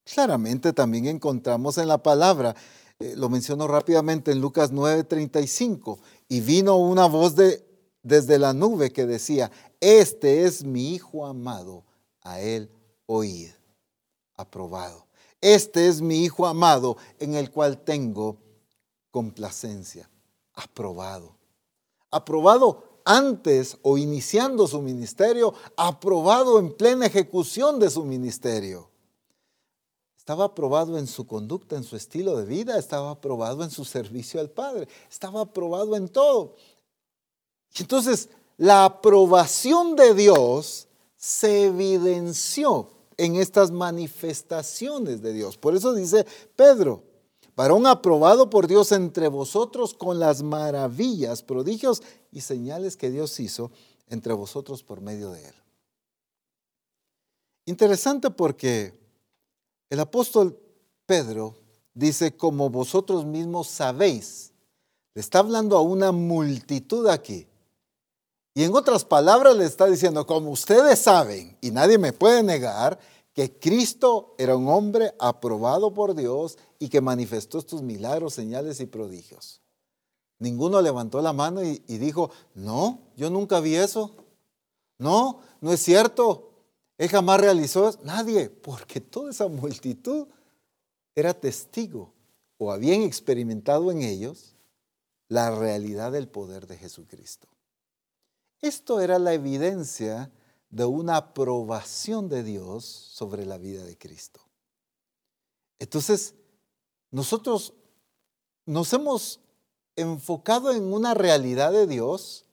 [0.04, 2.54] Claramente también encontramos en la palabra,
[2.98, 7.64] eh, lo menciono rápidamente en Lucas 9:35, y vino una voz de,
[8.04, 9.50] desde la nube que decía,
[9.80, 11.84] este es mi Hijo amado,
[12.22, 12.70] a él
[13.06, 13.50] oíd,
[14.36, 15.06] aprobado.
[15.40, 18.36] Este es mi Hijo amado en el cual tengo
[19.10, 20.08] complacencia,
[20.54, 21.34] aprobado
[22.14, 28.88] aprobado antes o iniciando su ministerio, aprobado en plena ejecución de su ministerio.
[30.16, 34.40] Estaba aprobado en su conducta, en su estilo de vida, estaba aprobado en su servicio
[34.40, 36.54] al Padre, estaba aprobado en todo.
[37.76, 45.56] Y entonces la aprobación de Dios se evidenció en estas manifestaciones de Dios.
[45.56, 47.02] Por eso dice Pedro,
[47.56, 53.70] varón aprobado por Dios entre vosotros con las maravillas, prodigios y señales que Dios hizo
[54.08, 55.54] entre vosotros por medio de él.
[57.66, 58.92] Interesante porque
[59.88, 60.58] el apóstol
[61.06, 61.54] Pedro
[61.94, 64.52] dice, como vosotros mismos sabéis,
[65.14, 67.46] le está hablando a una multitud aquí.
[68.54, 72.98] Y en otras palabras le está diciendo, como ustedes saben, y nadie me puede negar,
[73.32, 78.86] que Cristo era un hombre aprobado por Dios y que manifestó estos milagros, señales y
[78.86, 79.60] prodigios.
[80.38, 84.14] Ninguno levantó la mano y, dijo, no, yo nunca vi eso.
[84.98, 86.52] No, no es cierto.
[86.96, 87.98] Él jamás realizó eso.
[88.04, 90.28] Nadie, porque toda esa multitud
[91.16, 92.12] era testigo
[92.58, 94.54] o habían experimentado en ellos
[95.28, 97.48] la realidad del poder de Jesucristo.
[98.64, 100.32] Esto era la evidencia
[100.70, 104.40] de una aprobación de Dios sobre la vida de Cristo.
[105.78, 106.34] Entonces,
[107.10, 107.74] nosotros
[108.64, 109.40] nos hemos
[109.96, 112.46] enfocado en una realidad de Dios,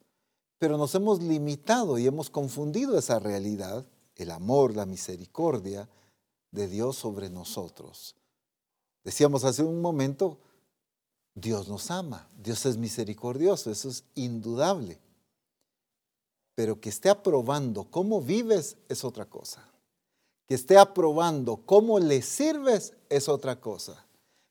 [0.58, 3.86] pero nos hemos limitado y hemos confundido esa realidad,
[4.18, 5.88] el amor, la misericordia
[6.52, 8.18] de Dios sobre nosotros.
[9.06, 10.40] Decíamos hace un momento,
[11.36, 15.00] Dios nos ama, Dios es misericordioso, eso es indudable
[16.56, 19.68] pero que esté aprobando cómo vives es otra cosa.
[20.48, 24.06] Que esté aprobando cómo le sirves es otra cosa.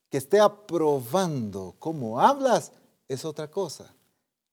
[0.08, 2.72] Que esté aprobando cómo hablas
[3.08, 3.94] es otra cosa.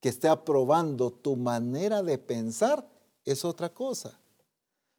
[0.02, 2.88] Que esté aprobando tu manera de pensar
[3.26, 4.20] es otra cosa.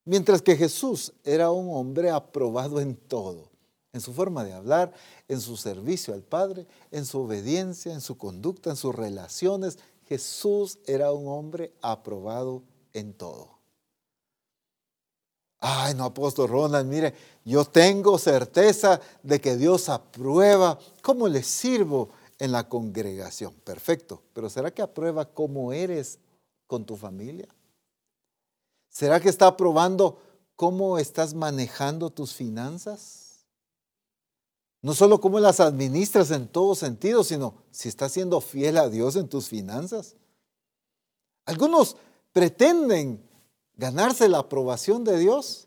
[0.05, 3.51] Mientras que Jesús era un hombre aprobado en todo,
[3.93, 4.93] en su forma de hablar,
[5.29, 9.79] en su servicio al Padre, en su obediencia, en su conducta, en sus relaciones,
[10.09, 13.59] Jesús era un hombre aprobado en todo.
[15.61, 22.11] Ay, no, apóstol Ronald, mire, yo tengo certeza de que Dios aprueba cómo le sirvo
[22.39, 23.53] en la congregación.
[23.65, 26.21] Perfecto, pero ¿será que aprueba cómo eres
[26.67, 27.49] con tu familia?
[28.89, 30.23] ¿Será que está aprobando
[30.55, 33.28] cómo estás manejando tus finanzas?
[34.81, 39.17] No solo cómo las administras en todo sentido, sino si estás siendo fiel a Dios
[39.17, 40.15] en tus finanzas.
[41.47, 41.97] Algunos
[42.33, 43.27] pretenden
[43.75, 45.67] ganarse la aprobación de Dios,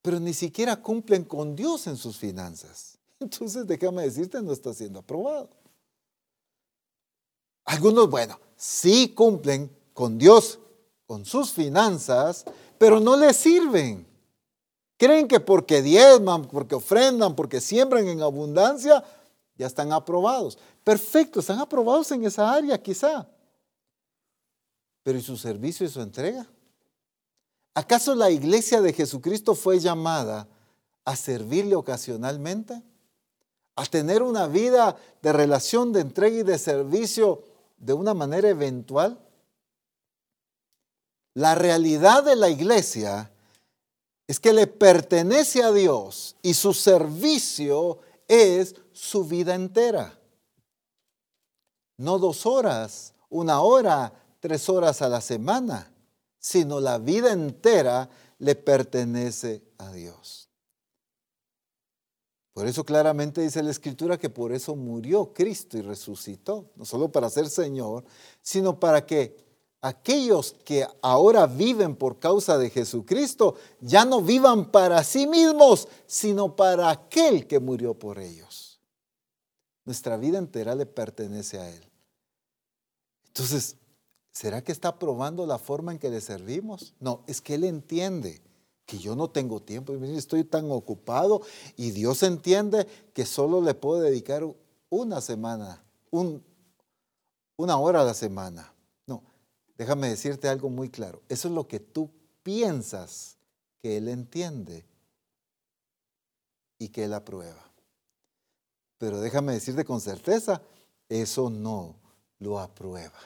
[0.00, 2.98] pero ni siquiera cumplen con Dios en sus finanzas.
[3.20, 5.50] Entonces, déjame decirte, no está siendo aprobado.
[7.64, 10.58] Algunos, bueno, sí cumplen con Dios,
[11.06, 12.44] con sus finanzas,
[12.78, 14.06] pero no les sirven.
[14.98, 19.02] Creen que porque diezman, porque ofrendan, porque siembran en abundancia,
[19.56, 20.58] ya están aprobados.
[20.82, 23.28] Perfecto, están aprobados en esa área quizá.
[25.04, 26.46] Pero ¿y su servicio y su entrega?
[27.74, 30.48] ¿Acaso la iglesia de Jesucristo fue llamada
[31.04, 32.82] a servirle ocasionalmente?
[33.76, 37.44] ¿A tener una vida de relación, de entrega y de servicio
[37.78, 39.16] de una manera eventual?
[41.34, 43.30] La realidad de la iglesia
[44.28, 47.98] es que le pertenece a Dios y su servicio
[48.28, 50.20] es su vida entera.
[51.96, 55.90] No dos horas, una hora, tres horas a la semana,
[56.38, 60.50] sino la vida entera le pertenece a Dios.
[62.52, 67.10] Por eso claramente dice la Escritura que por eso murió Cristo y resucitó, no solo
[67.10, 68.04] para ser Señor,
[68.42, 69.47] sino para que
[69.80, 76.56] aquellos que ahora viven por causa de Jesucristo ya no vivan para sí mismos, sino
[76.56, 78.80] para aquel que murió por ellos.
[79.84, 81.82] Nuestra vida entera le pertenece a Él.
[83.28, 83.76] Entonces,
[84.32, 86.94] ¿será que está probando la forma en que le servimos?
[86.98, 88.42] No, es que Él entiende
[88.84, 91.42] que yo no tengo tiempo, estoy tan ocupado
[91.76, 94.42] y Dios entiende que solo le puedo dedicar
[94.88, 98.72] una semana, una hora a la semana
[99.78, 101.22] déjame decirte algo muy claro.
[101.28, 102.10] Eso es lo que tú
[102.42, 103.36] piensas
[103.80, 104.84] que Él entiende
[106.78, 107.64] y que Él aprueba.
[108.98, 110.60] Pero déjame decirte con certeza,
[111.08, 111.94] eso no
[112.40, 113.18] lo aprueba.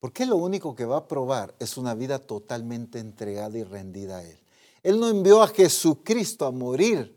[0.00, 4.24] Porque lo único que va a aprobar es una vida totalmente entregada y rendida a
[4.24, 4.38] Él.
[4.82, 7.14] Él no envió a Jesucristo a morir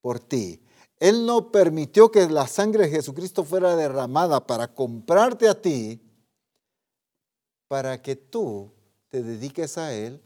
[0.00, 0.60] por ti.
[0.98, 6.00] Él no permitió que la sangre de Jesucristo fuera derramada para comprarte a ti
[7.70, 8.68] para que tú
[9.10, 10.20] te dediques a Él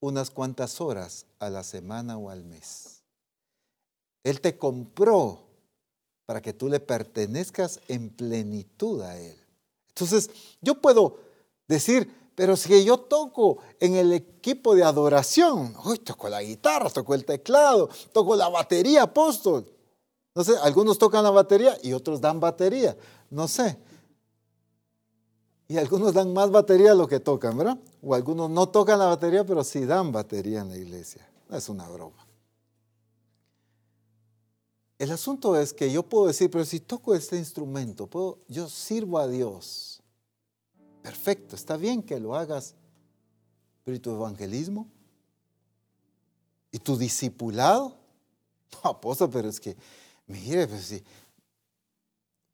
[0.00, 3.02] unas cuantas horas a la semana o al mes.
[4.24, 5.40] Él te compró
[6.24, 9.36] para que tú le pertenezcas en plenitud a Él.
[9.88, 10.30] Entonces,
[10.62, 11.18] yo puedo
[11.68, 17.14] decir, pero si yo toco en el equipo de adoración, hoy toco la guitarra, toco
[17.14, 19.70] el teclado, toco la batería, apóstol.
[20.34, 22.96] No sé, algunos tocan la batería y otros dan batería.
[23.28, 23.76] No sé.
[25.68, 27.78] Y algunos dan más batería de lo que tocan, ¿verdad?
[28.02, 31.28] O algunos no tocan la batería, pero sí dan batería en la iglesia.
[31.48, 32.26] No es una broma.
[34.98, 39.18] El asunto es que yo puedo decir, pero si toco este instrumento, puedo, yo sirvo
[39.18, 40.00] a Dios.
[41.02, 42.74] Perfecto, está bien que lo hagas.
[43.84, 44.88] Pero ¿y tu evangelismo?
[46.70, 47.96] ¿Y tu discipulado?
[48.82, 49.76] No, apóstol, pero es que,
[50.26, 51.02] mire, pues si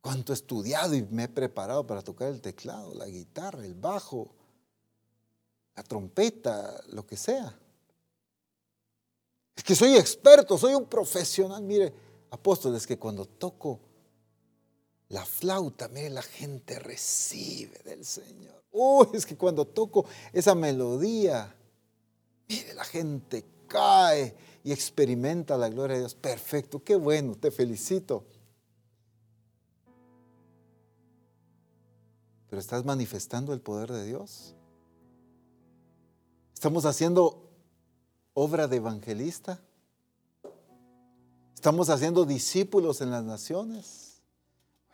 [0.03, 4.35] cuánto he estudiado y me he preparado para tocar el teclado, la guitarra, el bajo,
[5.75, 7.57] la trompeta, lo que sea.
[9.57, 11.63] Es que soy experto, soy un profesional.
[11.63, 11.95] Mire,
[12.31, 13.81] apóstoles, que cuando toco
[15.09, 18.61] la flauta, mire, la gente recibe del Señor.
[18.73, 21.55] Uy, es que cuando toco esa melodía,
[22.49, 24.35] mire, la gente cae
[24.65, 26.15] y experimenta la gloria de Dios.
[26.15, 28.25] Perfecto, qué bueno, te felicito.
[32.53, 34.55] Pero estás manifestando el poder de Dios.
[36.53, 37.49] Estamos haciendo
[38.35, 39.59] obra de evangelista.
[41.55, 44.21] Estamos haciendo discípulos en las naciones.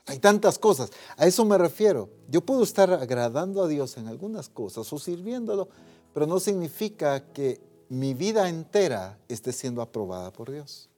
[0.07, 0.93] Hay tantas cosas.
[1.17, 2.11] A eso me refiero.
[2.29, 5.69] Yo puedo estar agradando a Dios en algunas cosas o sirviéndolo,
[6.15, 10.89] pero no significa que mi vida entera esté siendo aprobada por Dios.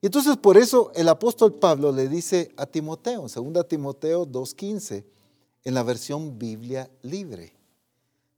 [0.00, 5.13] Y entonces por eso el apóstol Pablo le dice a Timoteo, 2 Timoteo 2.15,
[5.64, 7.54] en la versión Biblia libre.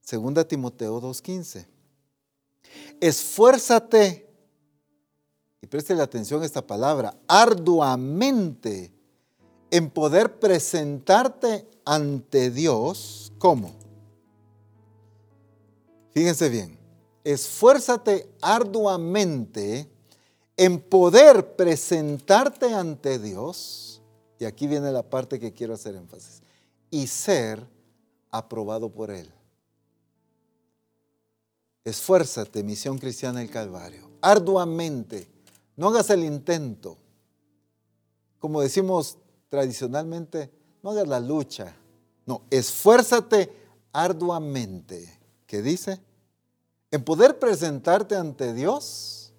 [0.01, 1.66] Segunda Timoteo 2.15.
[3.01, 4.28] Esfuérzate,
[5.61, 8.93] y preste atención a esta palabra, arduamente
[9.70, 13.32] en poder presentarte ante Dios.
[13.39, 13.73] ¿Cómo?
[16.12, 16.78] Fíjense bien,
[17.24, 19.90] esfuérzate arduamente
[20.57, 24.01] en poder presentarte ante Dios.
[24.39, 26.45] Y aquí viene la parte que quiero hacer énfasis
[26.97, 27.66] y ser
[28.31, 29.31] aprobado por Él.
[31.85, 35.28] Esfuérzate, misión cristiana del Calvario, arduamente.
[35.77, 36.97] No hagas el intento.
[38.39, 39.18] Como decimos
[39.51, 40.51] tradicionalmente,
[40.82, 41.77] no hagas la lucha.
[42.24, 43.52] No, esfuérzate
[43.93, 45.18] arduamente.
[45.47, 46.01] ¿Qué dice?
[46.90, 49.35] En poder presentarte ante Dios.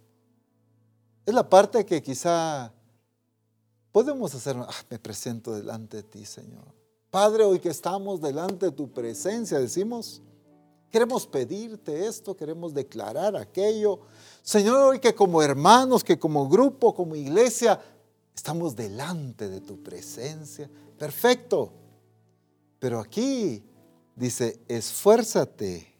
[1.25, 2.71] Es la parte que quizá
[3.91, 4.55] podemos hacer.
[4.57, 6.76] Ah, me presento delante de ti, Señor.
[7.17, 10.21] Padre, hoy que estamos delante de tu presencia, decimos,
[10.91, 14.01] queremos pedirte esto, queremos declarar aquello.
[14.43, 17.81] Señor, hoy que como hermanos, que como grupo, como iglesia,
[18.35, 20.69] estamos delante de tu presencia.
[20.99, 21.73] Perfecto.
[22.77, 23.63] Pero aquí
[24.15, 25.91] dice, esfuérzate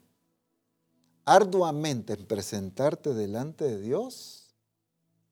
[1.25, 4.53] arduamente en presentarte delante de Dios.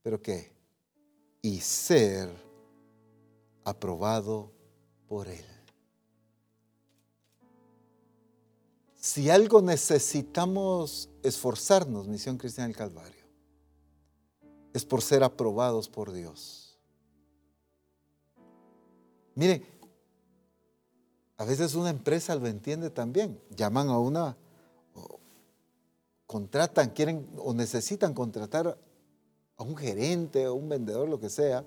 [0.02, 0.52] ¿Pero qué?
[1.44, 2.32] Y ser
[3.64, 4.52] aprobado
[5.08, 5.55] por Él.
[9.06, 13.24] Si algo necesitamos esforzarnos, Misión Cristiana del Calvario,
[14.74, 16.80] es por ser aprobados por Dios.
[19.36, 19.64] Mire,
[21.38, 23.40] a veces una empresa lo entiende también.
[23.56, 24.36] Llaman a una,
[26.26, 28.76] contratan, quieren o necesitan contratar
[29.56, 31.64] a un gerente o un vendedor, lo que sea.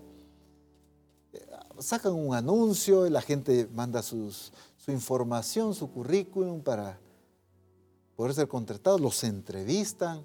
[1.33, 1.47] Eh,
[1.79, 4.33] sacan un anuncio y la gente manda su
[4.89, 6.99] información, su currículum para
[8.19, 10.25] poder ser contratados, los entrevistan.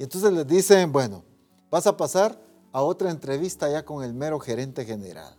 [0.00, 1.22] Y entonces les dicen, bueno,
[1.70, 2.36] vas a pasar
[2.72, 5.32] a otra entrevista ya con el mero gerente general.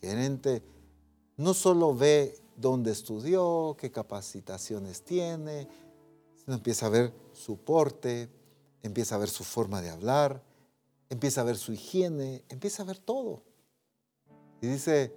[0.00, 0.64] el gerente
[1.36, 5.68] no solo ve dónde estudió, qué capacitaciones tiene,
[6.34, 8.28] sino empieza a ver su porte,
[8.82, 10.42] empieza a ver su forma de hablar,
[11.10, 13.44] empieza a ver su higiene, empieza a ver todo.
[14.60, 15.14] Y dice,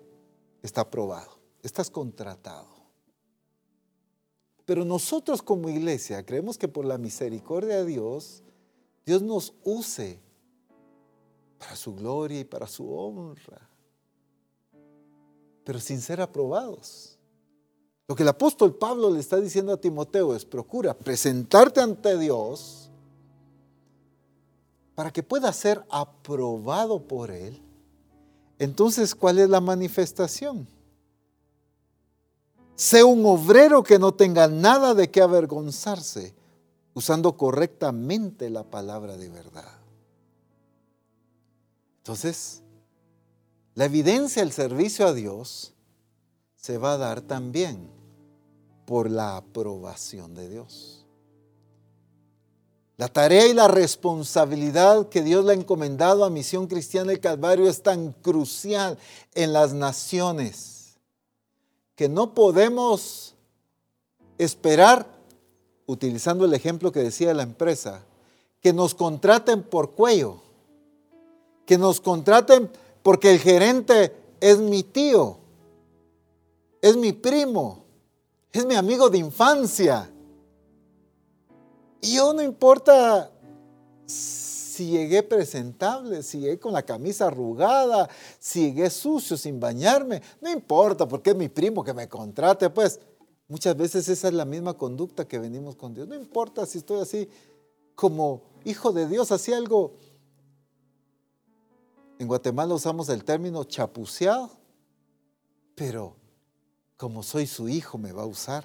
[0.62, 2.81] está aprobado, estás contratado.
[4.72, 8.42] Pero nosotros como iglesia creemos que por la misericordia de Dios,
[9.06, 10.18] Dios nos use
[11.60, 13.70] para su gloria y para su honra
[15.66, 17.18] pero sin ser aprobados.
[18.08, 22.90] Lo que el apóstol Pablo le está diciendo a Timoteo es, procura presentarte ante Dios
[24.96, 27.62] para que pueda ser aprobado por Él.
[28.58, 30.66] Entonces, ¿cuál es la manifestación?
[32.76, 36.34] Sé un obrero que no tenga nada de qué avergonzarse,
[36.94, 39.80] usando correctamente la palabra de verdad.
[41.98, 42.64] Entonces,
[43.76, 45.74] la evidencia del servicio a Dios
[46.56, 47.90] se va a dar también
[48.86, 51.06] por la aprobación de Dios.
[52.98, 57.68] La tarea y la responsabilidad que Dios le ha encomendado a Misión Cristiana del Calvario
[57.68, 58.98] es tan crucial
[59.34, 60.71] en las naciones
[62.02, 63.36] que no podemos
[64.40, 65.06] esperar,
[65.86, 68.02] utilizando el ejemplo que decía la empresa,
[68.60, 70.42] que nos contraten por cuello,
[71.64, 72.72] que nos contraten
[73.04, 75.38] porque el gerente es mi tío,
[76.82, 77.86] es mi primo,
[78.52, 80.12] es mi amigo de infancia.
[82.02, 83.30] Y yo no importa
[84.08, 90.52] si llegué presentable, si llegué con la camisa arrugada, si llegué sucio sin bañarme, no
[90.52, 93.00] importa porque es mi primo que me contrate, pues
[93.48, 96.08] muchas veces esa es la misma conducta que venimos con Dios.
[96.08, 97.30] No importa si estoy así
[97.96, 99.94] como hijo de Dios, así algo
[102.22, 104.52] en Guatemala usamos el término chapuceado,
[105.74, 106.16] pero
[106.96, 108.64] como soy su hijo me va a usar.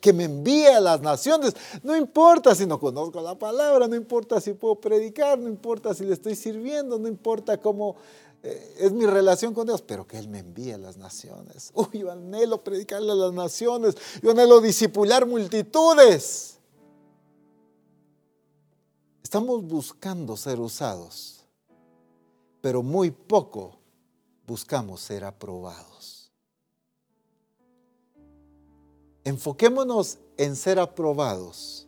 [0.00, 1.54] Que me envíe a las naciones.
[1.82, 6.04] No importa si no conozco la palabra, no importa si puedo predicar, no importa si
[6.04, 7.96] le estoy sirviendo, no importa cómo
[8.42, 11.70] eh, es mi relación con Dios, pero que Él me envíe a las naciones.
[11.74, 16.58] Uy, yo anhelo predicarle a las naciones, yo anhelo disipular multitudes.
[19.22, 21.40] Estamos buscando ser usados
[22.60, 23.78] pero muy poco
[24.46, 25.89] buscamos ser aprobados.
[29.30, 31.86] Enfoquémonos en ser aprobados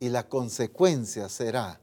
[0.00, 1.80] y la consecuencia será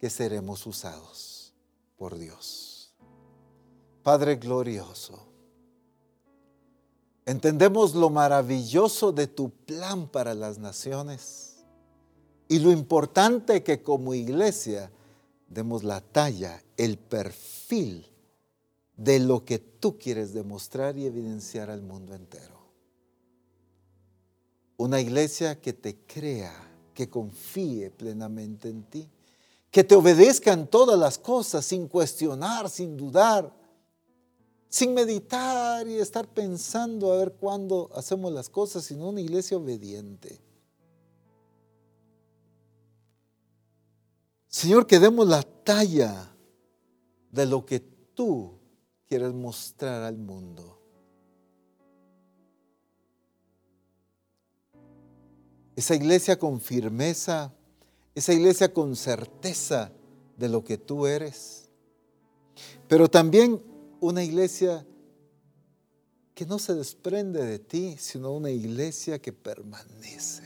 [0.00, 1.52] que seremos usados
[1.98, 2.94] por Dios.
[4.02, 5.18] Padre glorioso,
[7.26, 11.62] entendemos lo maravilloso de tu plan para las naciones
[12.48, 14.90] y lo importante que como iglesia
[15.46, 18.06] demos la talla, el perfil
[18.96, 22.59] de lo que tú quieres demostrar y evidenciar al mundo entero.
[24.80, 26.54] Una iglesia que te crea,
[26.94, 29.08] que confíe plenamente en ti,
[29.70, 33.54] que te obedezca en todas las cosas sin cuestionar, sin dudar,
[34.68, 40.40] sin meditar y estar pensando a ver cuándo hacemos las cosas, sino una iglesia obediente
[44.50, 46.34] Señor, que demos la talla
[47.30, 48.58] de lo que tú
[49.06, 50.79] quieres mostrar al mundo.
[55.80, 57.54] Esa iglesia con firmeza,
[58.14, 59.90] esa iglesia con certeza
[60.36, 61.70] de lo que tú eres.
[62.86, 63.62] Pero también
[63.98, 64.86] una iglesia
[66.34, 70.42] que no se desprende de ti, sino una iglesia que permanece.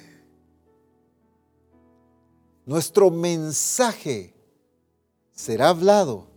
[2.64, 4.32] Nuestro mensaje
[5.32, 6.28] será hablado,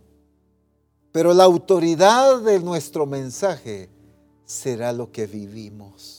[1.12, 3.90] pero la autoridad de nuestro mensaje
[4.44, 6.17] será lo que vivimos.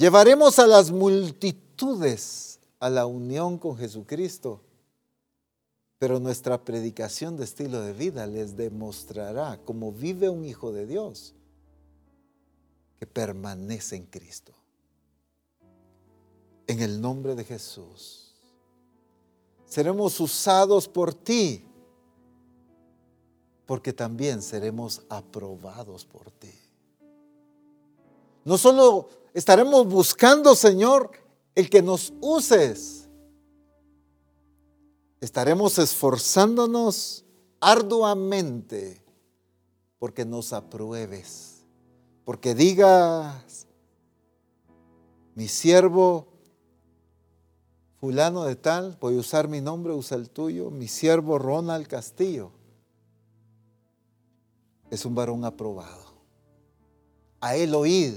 [0.00, 4.62] Llevaremos a las multitudes a la unión con Jesucristo,
[5.98, 11.34] pero nuestra predicación de estilo de vida les demostrará cómo vive un hijo de Dios
[12.98, 14.54] que permanece en Cristo.
[16.66, 18.32] en el nombre de Jesús.
[19.66, 21.62] Seremos usados por ti,
[23.66, 26.54] porque también seremos aprobados por ti.
[28.44, 31.10] No solo estaremos buscando, Señor,
[31.54, 33.08] el que nos uses,
[35.20, 37.24] estaremos esforzándonos
[37.60, 39.02] arduamente
[39.98, 41.66] porque nos apruebes,
[42.24, 43.66] porque digas,
[45.34, 46.26] mi siervo
[48.00, 52.52] fulano de tal, voy a usar mi nombre, usa el tuyo, mi siervo Ronald Castillo,
[54.90, 56.10] es un varón aprobado.
[57.40, 58.14] A él oíd.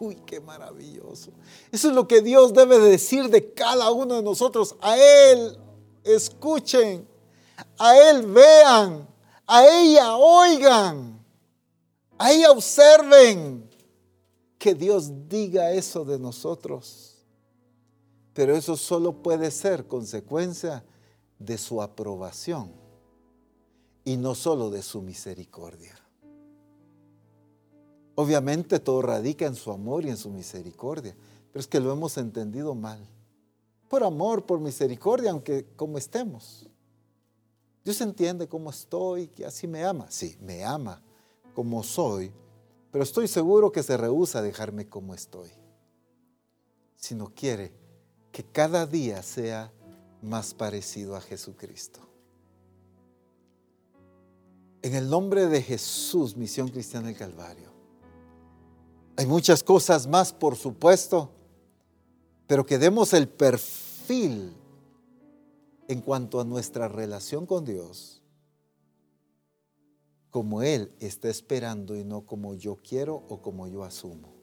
[0.00, 1.30] Uy, qué maravilloso.
[1.72, 4.76] Eso es lo que Dios debe decir de cada uno de nosotros.
[4.80, 5.58] A Él
[6.04, 7.08] escuchen,
[7.78, 9.08] a Él vean,
[9.46, 11.24] a ella oigan,
[12.18, 13.68] a ella observen.
[14.58, 17.14] Que Dios diga eso de nosotros.
[18.34, 20.84] Pero eso solo puede ser consecuencia
[21.38, 22.72] de su aprobación
[24.04, 25.97] y no solo de su misericordia.
[28.20, 31.14] Obviamente todo radica en su amor y en su misericordia,
[31.52, 32.98] pero es que lo hemos entendido mal.
[33.88, 36.68] Por amor, por misericordia, aunque como estemos.
[37.84, 40.10] Dios entiende cómo estoy, que así me ama.
[40.10, 41.00] Sí, me ama
[41.54, 42.32] como soy,
[42.90, 45.50] pero estoy seguro que se rehúsa a dejarme como estoy.
[46.96, 47.72] Si no quiere
[48.32, 49.72] que cada día sea
[50.22, 52.00] más parecido a Jesucristo.
[54.82, 57.67] En el nombre de Jesús, Misión Cristiana del Calvario.
[59.18, 61.32] Hay muchas cosas más, por supuesto,
[62.46, 64.52] pero que demos el perfil
[65.88, 68.22] en cuanto a nuestra relación con Dios,
[70.30, 74.36] como Él está esperando y no como yo quiero o como yo asumo,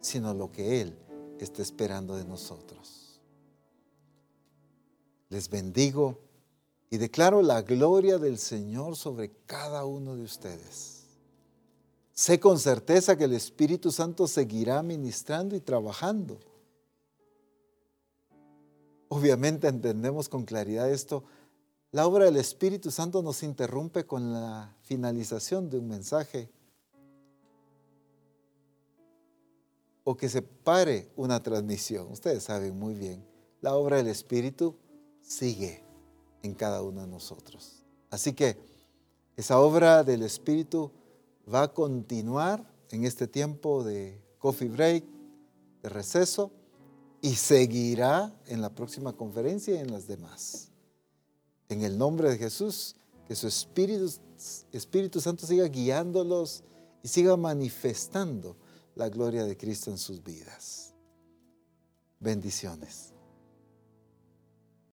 [0.00, 0.98] sino lo que Él
[1.38, 3.20] está esperando de nosotros.
[5.28, 6.18] Les bendigo
[6.88, 10.97] y declaro la gloria del Señor sobre cada uno de ustedes.
[12.18, 16.40] Sé con certeza que el Espíritu Santo seguirá ministrando y trabajando.
[19.06, 21.22] Obviamente entendemos con claridad esto.
[21.92, 26.50] La obra del Espíritu Santo nos interrumpe con la finalización de un mensaje
[30.02, 32.10] o que se pare una transmisión.
[32.10, 33.24] Ustedes saben muy bien,
[33.60, 34.74] la obra del Espíritu
[35.20, 35.84] sigue
[36.42, 37.84] en cada uno de nosotros.
[38.10, 38.58] Así que
[39.36, 40.90] esa obra del Espíritu
[41.52, 45.04] va a continuar en este tiempo de coffee break,
[45.82, 46.52] de receso,
[47.20, 50.70] y seguirá en la próxima conferencia y en las demás.
[51.68, 52.96] En el nombre de Jesús,
[53.26, 54.10] que su Espíritu,
[54.72, 56.62] Espíritu Santo siga guiándolos
[57.02, 58.56] y siga manifestando
[58.94, 60.94] la gloria de Cristo en sus vidas.
[62.20, 63.12] Bendiciones.